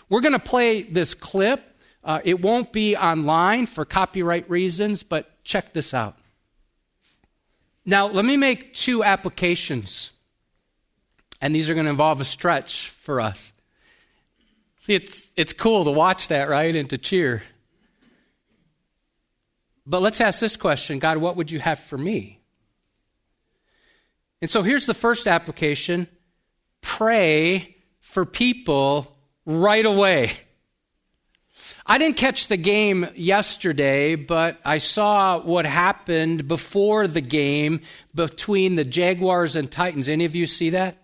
We're 0.09 0.20
going 0.20 0.32
to 0.32 0.38
play 0.38 0.82
this 0.82 1.14
clip. 1.14 1.62
Uh, 2.02 2.20
it 2.24 2.40
won't 2.40 2.72
be 2.72 2.96
online 2.96 3.66
for 3.66 3.84
copyright 3.84 4.48
reasons, 4.50 5.02
but 5.02 5.42
check 5.44 5.72
this 5.72 5.94
out. 5.94 6.16
Now, 7.86 8.07
let 8.07 8.24
me 8.24 8.36
make 8.36 8.74
two 8.74 9.05
applications, 9.05 10.11
and 11.40 11.55
these 11.55 11.68
are 11.68 11.74
going 11.74 11.84
to 11.84 11.90
involve 11.90 12.20
a 12.20 12.24
stretch 12.24 12.88
for 12.88 13.20
us. 13.20 13.52
See, 14.80 14.94
it's, 14.94 15.30
it's 15.36 15.52
cool 15.52 15.84
to 15.84 15.90
watch 15.90 16.28
that, 16.28 16.48
right? 16.48 16.74
And 16.74 16.88
to 16.90 16.98
cheer. 16.98 17.42
But 19.86 20.02
let's 20.02 20.20
ask 20.20 20.40
this 20.40 20.57
question 20.57 20.98
God, 20.98 21.18
what 21.18 21.36
would 21.36 21.50
you 21.50 21.61
have 21.61 21.78
for 21.78 21.98
me? 21.98 22.40
And 24.40 24.50
so 24.50 24.62
here's 24.62 24.86
the 24.86 24.94
first 24.94 25.26
application 25.26 26.09
pray 26.80 27.76
for 28.00 28.26
people 28.26 29.13
right 29.47 29.84
away. 29.84 30.32
I 31.86 31.99
didn't 31.99 32.16
catch 32.16 32.47
the 32.49 32.57
game 32.57 33.09
yesterday, 33.14 34.16
but 34.16 34.59
I 34.64 34.78
saw 34.78 35.38
what 35.38 35.66
happened 35.66 36.49
before 36.49 37.07
the 37.07 37.20
game 37.20 37.80
between 38.14 38.76
the 38.76 38.84
Jaguars 38.84 39.55
and 39.55 39.70
Titans. 39.70 40.09
Any 40.09 40.24
of 40.24 40.34
you 40.34 40.47
see 40.47 40.70
that? 40.70 40.97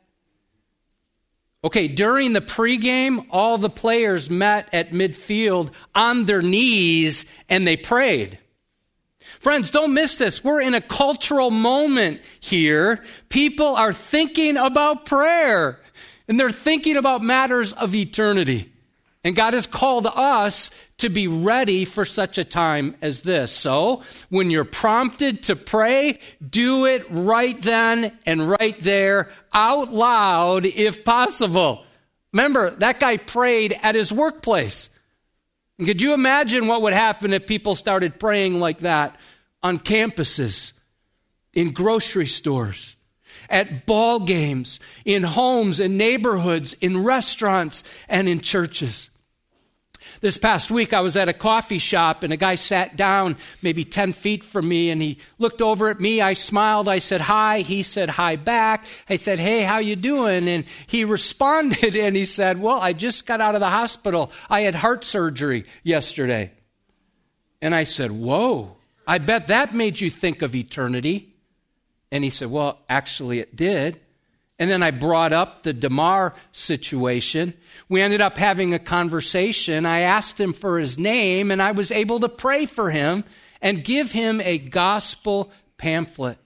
Okay, 1.62 1.88
during 1.88 2.32
the 2.32 2.40
pregame, 2.40 3.26
all 3.30 3.58
the 3.58 3.68
players 3.68 4.30
met 4.30 4.68
at 4.72 4.92
midfield 4.92 5.70
on 5.94 6.24
their 6.24 6.40
knees 6.40 7.30
and 7.50 7.66
they 7.66 7.76
prayed. 7.76 8.38
Friends, 9.40 9.70
don't 9.70 9.92
miss 9.92 10.16
this. 10.16 10.42
We're 10.42 10.62
in 10.62 10.74
a 10.74 10.80
cultural 10.80 11.50
moment 11.50 12.22
here. 12.40 13.04
People 13.28 13.76
are 13.76 13.92
thinking 13.92 14.56
about 14.56 15.04
prayer 15.04 15.78
and 16.30 16.38
they're 16.38 16.52
thinking 16.52 16.96
about 16.96 17.24
matters 17.24 17.72
of 17.72 17.92
eternity. 17.92 18.70
And 19.24 19.34
God 19.34 19.52
has 19.52 19.66
called 19.66 20.06
us 20.06 20.70
to 20.98 21.08
be 21.08 21.26
ready 21.26 21.84
for 21.84 22.04
such 22.04 22.38
a 22.38 22.44
time 22.44 22.94
as 23.02 23.22
this. 23.22 23.50
So, 23.50 24.04
when 24.28 24.48
you're 24.48 24.64
prompted 24.64 25.42
to 25.44 25.56
pray, 25.56 26.20
do 26.48 26.86
it 26.86 27.04
right 27.10 27.60
then 27.60 28.16
and 28.24 28.48
right 28.48 28.80
there, 28.80 29.28
out 29.52 29.92
loud 29.92 30.66
if 30.66 31.04
possible. 31.04 31.84
Remember, 32.32 32.70
that 32.70 33.00
guy 33.00 33.16
prayed 33.16 33.76
at 33.82 33.96
his 33.96 34.12
workplace. 34.12 34.88
And 35.78 35.86
could 35.88 36.00
you 36.00 36.14
imagine 36.14 36.68
what 36.68 36.82
would 36.82 36.92
happen 36.92 37.32
if 37.32 37.48
people 37.48 37.74
started 37.74 38.20
praying 38.20 38.60
like 38.60 38.78
that 38.78 39.16
on 39.64 39.80
campuses, 39.80 40.74
in 41.52 41.72
grocery 41.72 42.28
stores, 42.28 42.94
at 43.50 43.84
ball 43.84 44.20
games, 44.20 44.80
in 45.04 45.24
homes, 45.24 45.80
in 45.80 45.98
neighborhoods, 45.98 46.72
in 46.74 47.02
restaurants, 47.02 47.84
and 48.08 48.28
in 48.28 48.40
churches? 48.40 49.10
This 50.20 50.36
past 50.36 50.70
week, 50.70 50.92
I 50.92 51.00
was 51.00 51.16
at 51.16 51.30
a 51.30 51.32
coffee 51.32 51.78
shop 51.78 52.22
and 52.22 52.32
a 52.32 52.36
guy 52.36 52.54
sat 52.56 52.94
down 52.94 53.38
maybe 53.62 53.86
10 53.86 54.12
feet 54.12 54.44
from 54.44 54.68
me 54.68 54.90
and 54.90 55.00
he 55.00 55.18
looked 55.38 55.62
over 55.62 55.88
at 55.88 55.98
me. 55.98 56.20
I 56.20 56.34
smiled. 56.34 56.88
I 56.88 56.98
said, 56.98 57.22
hi. 57.22 57.60
He 57.60 57.82
said, 57.82 58.10
hi 58.10 58.36
back. 58.36 58.84
I 59.08 59.16
said, 59.16 59.38
hey, 59.38 59.62
how 59.62 59.78
you 59.78 59.96
doing? 59.96 60.46
And 60.46 60.66
he 60.86 61.04
responded 61.06 61.96
and 61.96 62.14
he 62.16 62.26
said, 62.26 62.60
well, 62.60 62.78
I 62.80 62.92
just 62.92 63.26
got 63.26 63.40
out 63.40 63.54
of 63.54 63.60
the 63.60 63.70
hospital. 63.70 64.30
I 64.50 64.60
had 64.60 64.74
heart 64.74 65.04
surgery 65.04 65.64
yesterday. 65.82 66.52
And 67.62 67.74
I 67.74 67.84
said, 67.84 68.10
whoa, 68.10 68.76
I 69.06 69.18
bet 69.18 69.46
that 69.46 69.74
made 69.74 70.00
you 70.00 70.10
think 70.10 70.42
of 70.42 70.54
eternity. 70.54 71.29
And 72.12 72.24
he 72.24 72.30
said, 72.30 72.50
well, 72.50 72.80
actually 72.88 73.38
it 73.38 73.54
did. 73.56 74.00
And 74.58 74.70
then 74.70 74.82
I 74.82 74.90
brought 74.90 75.32
up 75.32 75.62
the 75.62 75.72
Damar 75.72 76.34
situation. 76.52 77.54
We 77.88 78.02
ended 78.02 78.20
up 78.20 78.36
having 78.36 78.74
a 78.74 78.78
conversation. 78.78 79.86
I 79.86 80.00
asked 80.00 80.38
him 80.38 80.52
for 80.52 80.78
his 80.78 80.98
name, 80.98 81.50
and 81.50 81.62
I 81.62 81.72
was 81.72 81.90
able 81.90 82.20
to 82.20 82.28
pray 82.28 82.66
for 82.66 82.90
him 82.90 83.24
and 83.62 83.82
give 83.82 84.12
him 84.12 84.40
a 84.42 84.58
gospel 84.58 85.50
pamphlet. 85.78 86.36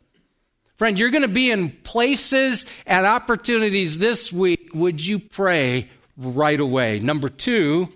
Friend, 0.76 0.98
you're 0.98 1.10
going 1.10 1.22
to 1.22 1.28
be 1.28 1.50
in 1.50 1.70
places 1.70 2.66
and 2.86 3.06
opportunities 3.06 3.98
this 3.98 4.32
week. 4.32 4.70
Would 4.74 5.04
you 5.04 5.18
pray 5.18 5.88
right 6.16 6.60
away? 6.60 7.00
Number 7.00 7.28
two, 7.28 7.88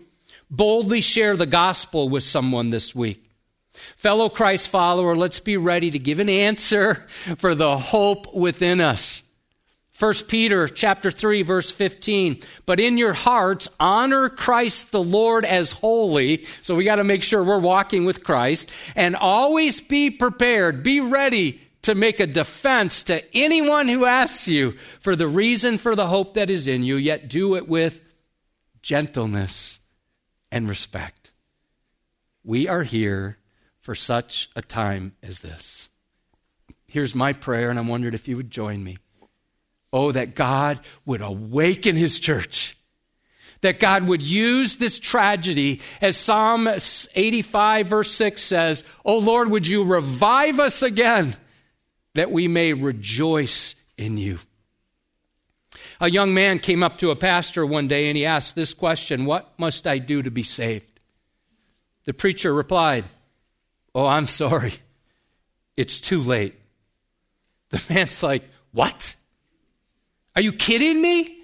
boldly 0.51 1.01
share 1.01 1.37
the 1.37 1.47
gospel 1.47 2.09
with 2.09 2.23
someone 2.23 2.71
this 2.71 2.95
week. 2.95 3.28
Fellow 3.97 4.29
Christ 4.29 4.69
follower, 4.69 5.17
let's 5.17 5.41
be 5.41 5.57
ready 5.57 5.91
to 5.91 5.99
give 5.99 6.21
an 6.21 6.29
answer 6.29 7.07
for 7.39 7.55
the 7.55 7.79
hope 7.79 8.35
within 8.35 8.81
us. 8.81 9.25
1 9.99 10.15
Peter 10.29 10.69
chapter 10.69 11.11
3 11.11 11.43
verse 11.43 11.71
15. 11.71 12.41
But 12.67 12.79
in 12.79 12.99
your 12.99 13.15
hearts 13.15 13.69
honor 13.81 14.29
Christ 14.29 14.93
the 14.93 15.03
Lord 15.03 15.45
as 15.45 15.73
holy. 15.73 16.47
So 16.63 16.77
we 16.77 16.85
got 16.85 16.97
to 16.97 17.05
make 17.05 17.25
sure 17.25 17.43
we're 17.43 17.59
walking 17.59 18.05
with 18.05 18.23
Christ 18.23 18.71
and 18.95 19.17
always 19.17 19.81
be 19.81 20.11
prepared. 20.11 20.85
Be 20.85 21.01
ready 21.01 21.61
to 21.83 21.95
make 21.95 22.21
a 22.21 22.27
defense 22.27 23.03
to 23.05 23.25
anyone 23.37 23.89
who 23.89 24.05
asks 24.05 24.47
you 24.47 24.73
for 25.01 25.17
the 25.17 25.27
reason 25.27 25.79
for 25.79 25.97
the 25.97 26.07
hope 26.07 26.35
that 26.35 26.51
is 26.51 26.69
in 26.69 26.83
you, 26.85 26.97
yet 26.97 27.29
do 27.29 27.57
it 27.57 27.69
with 27.69 28.01
gentleness 28.83 29.81
and 30.53 30.69
respect. 30.69 31.33
We 32.45 32.69
are 32.69 32.83
here 32.83 33.39
for 33.89 33.95
such 33.95 34.51
a 34.55 34.61
time 34.61 35.15
as 35.23 35.41
this. 35.41 35.89
Here's 36.87 37.15
my 37.15 37.33
prayer, 37.33 37.71
and 37.71 37.79
I 37.79 37.83
wondered 37.83 38.13
if 38.13 38.29
you 38.29 38.37
would 38.37 38.51
join 38.51 38.85
me. 38.85 38.99
Oh, 39.95 40.13
that 40.13 40.35
God 40.35 40.81
would 41.07 41.23
awaken 41.23 41.97
his 41.97 42.19
church. 42.19 42.77
That 43.63 43.81
God 43.81 44.07
would 44.07 44.21
use 44.21 44.77
this 44.77 44.99
tragedy, 44.99 45.81
as 46.03 46.19
Psalm 46.19 46.69
85, 46.69 47.87
verse 47.87 48.11
6 48.11 48.43
says, 48.43 48.85
Oh 49.07 49.21
Lord, 49.21 49.49
would 49.49 49.67
you 49.67 49.85
revive 49.85 50.61
us 50.61 50.83
again 50.83 51.35
that 52.15 52.31
we 52.31 52.47
may 52.47 52.75
rejoice 52.75 53.75
in 53.97 54.19
you? 54.19 54.39
A 55.99 56.11
young 56.11 56.35
man 56.35 56.59
came 56.59 56.83
up 56.83 56.99
to 56.99 57.11
a 57.11 57.17
pastor 57.17 57.65
one 57.65 57.89
day 57.89 58.09
and 58.09 58.19
he 58.19 58.27
asked 58.27 58.55
this 58.55 58.75
question 58.75 59.25
What 59.25 59.59
must 59.59 59.87
I 59.87 59.97
do 59.97 60.21
to 60.21 60.31
be 60.31 60.43
saved? 60.43 61.01
The 62.05 62.13
preacher 62.13 62.53
replied, 62.53 63.07
Oh, 63.99 64.07
I'm 64.07 64.29
sorry. 64.29 64.75
It's 65.77 66.01
too 66.01 66.23
late. 66.23 66.55
The 67.71 67.83
man's 67.91 68.23
like, 68.23 68.45
What? 68.71 69.17
Are 70.37 70.41
you 70.41 70.53
kidding 70.53 71.03
me? 71.03 71.37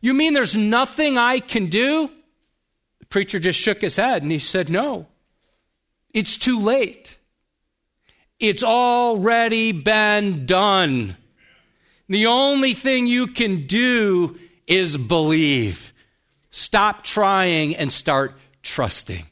You 0.00 0.14
mean 0.14 0.32
there's 0.32 0.56
nothing 0.56 1.18
I 1.18 1.40
can 1.40 1.66
do? 1.66 2.08
The 3.00 3.06
preacher 3.06 3.38
just 3.38 3.58
shook 3.58 3.82
his 3.82 3.96
head 3.96 4.22
and 4.22 4.32
he 4.32 4.38
said, 4.38 4.70
No, 4.70 5.08
it's 6.14 6.38
too 6.38 6.58
late. 6.58 7.18
It's 8.40 8.64
already 8.64 9.72
been 9.72 10.46
done. 10.46 11.18
The 12.08 12.24
only 12.24 12.72
thing 12.72 13.06
you 13.06 13.26
can 13.26 13.66
do 13.66 14.38
is 14.66 14.96
believe. 14.96 15.92
Stop 16.50 17.02
trying 17.02 17.76
and 17.76 17.92
start 17.92 18.38
trusting. 18.62 19.26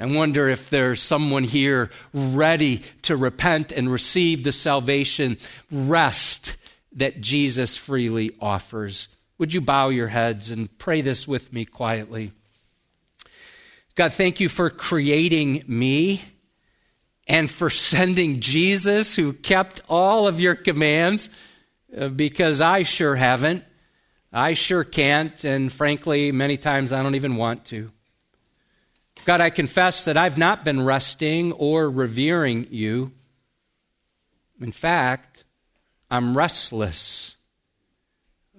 I 0.00 0.06
wonder 0.06 0.48
if 0.48 0.70
there's 0.70 1.02
someone 1.02 1.42
here 1.42 1.90
ready 2.14 2.82
to 3.02 3.16
repent 3.16 3.72
and 3.72 3.90
receive 3.90 4.44
the 4.44 4.52
salvation 4.52 5.38
rest 5.72 6.56
that 6.92 7.20
Jesus 7.20 7.76
freely 7.76 8.30
offers. 8.40 9.08
Would 9.38 9.52
you 9.52 9.60
bow 9.60 9.88
your 9.88 10.08
heads 10.08 10.52
and 10.52 10.76
pray 10.78 11.00
this 11.00 11.26
with 11.26 11.52
me 11.52 11.64
quietly? 11.64 12.30
God, 13.96 14.12
thank 14.12 14.38
you 14.38 14.48
for 14.48 14.70
creating 14.70 15.64
me 15.66 16.22
and 17.26 17.50
for 17.50 17.68
sending 17.68 18.38
Jesus, 18.40 19.16
who 19.16 19.32
kept 19.32 19.80
all 19.88 20.28
of 20.28 20.40
your 20.40 20.54
commands, 20.54 21.28
uh, 21.96 22.08
because 22.08 22.60
I 22.60 22.84
sure 22.84 23.16
haven't. 23.16 23.64
I 24.32 24.52
sure 24.52 24.84
can't, 24.84 25.44
and 25.44 25.72
frankly, 25.72 26.32
many 26.32 26.56
times 26.56 26.92
I 26.92 27.02
don't 27.02 27.16
even 27.16 27.36
want 27.36 27.64
to. 27.66 27.90
God, 29.24 29.40
I 29.40 29.50
confess 29.50 30.04
that 30.06 30.16
I've 30.16 30.38
not 30.38 30.64
been 30.64 30.84
resting 30.84 31.52
or 31.52 31.90
revering 31.90 32.66
you. 32.70 33.12
In 34.60 34.72
fact, 34.72 35.44
I'm 36.10 36.36
restless. 36.36 37.34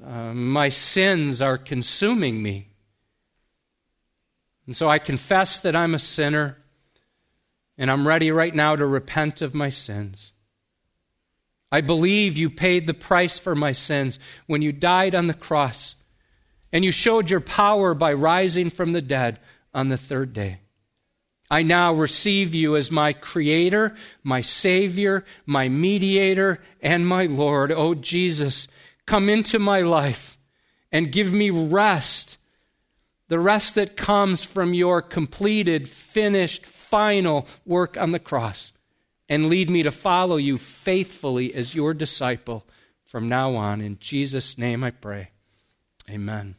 Uh, 0.06 0.34
my 0.34 0.70
sins 0.70 1.42
are 1.42 1.58
consuming 1.58 2.42
me. 2.42 2.68
And 4.66 4.76
so 4.76 4.88
I 4.88 5.00
confess 5.00 5.60
that 5.62 5.76
I'm 5.76 5.96
a 5.96 6.00
sinner. 6.00 6.58
And 7.78 7.90
I'm 7.90 8.08
ready 8.08 8.32
right 8.32 8.54
now 8.54 8.76
to 8.76 8.86
repent 8.86 9.42
of 9.42 9.56
my 9.56 9.70
sins. 9.70 10.32
I 11.72 11.82
believe 11.82 12.38
you 12.38 12.50
paid 12.50 12.88
the 12.88 12.94
price 12.94 13.40
for 13.40 13.56
my 13.56 13.72
sins 13.72 14.20
when 14.48 14.62
you 14.62 14.72
died 14.72 15.14
on 15.14 15.28
the 15.28 15.34
cross, 15.34 15.96
and 16.74 16.84
you 16.84 16.92
showed 16.92 17.30
your 17.30 17.42
power 17.42 17.94
by 17.94 18.14
rising 18.14 18.70
from 18.70 18.94
the 18.94 19.02
dead 19.02 19.40
on 19.74 19.88
the 19.88 19.98
third 19.98 20.34
day. 20.34 20.60
I 21.52 21.64
now 21.64 21.94
receive 21.94 22.54
you 22.54 22.76
as 22.76 22.92
my 22.92 23.12
Creator, 23.14 23.96
my 24.24 24.42
Savior, 24.42 25.26
my 25.46 25.68
Mediator, 25.68 26.62
and 26.82 27.08
my 27.08 27.26
Lord. 27.26 27.72
Oh, 27.72 27.96
Jesus, 27.96 28.68
come 29.08 29.30
into 29.30 29.58
my 29.58 29.82
life 29.82 30.38
and 30.92 31.12
give 31.12 31.34
me 31.34 31.50
rest, 31.50 32.38
the 33.30 33.40
rest 33.40 33.76
that 33.76 33.98
comes 33.98 34.44
from 34.44 34.74
your 34.74 35.02
completed, 35.02 35.90
finished, 35.90 36.66
final 36.66 37.48
work 37.66 37.98
on 37.98 38.12
the 38.12 38.20
cross 38.20 38.72
and 39.30 39.48
lead 39.48 39.70
me 39.70 39.84
to 39.84 39.92
follow 39.92 40.38
you 40.38 40.58
faithfully 40.58 41.54
as 41.54 41.76
your 41.76 41.94
disciple 41.94 42.66
from 43.04 43.30
now 43.30 43.56
on. 43.56 43.80
In 43.80 43.98
Jesus' 44.00 44.58
name 44.58 44.84
I 44.84 44.90
pray. 44.90 45.30
Amen. 46.10 46.56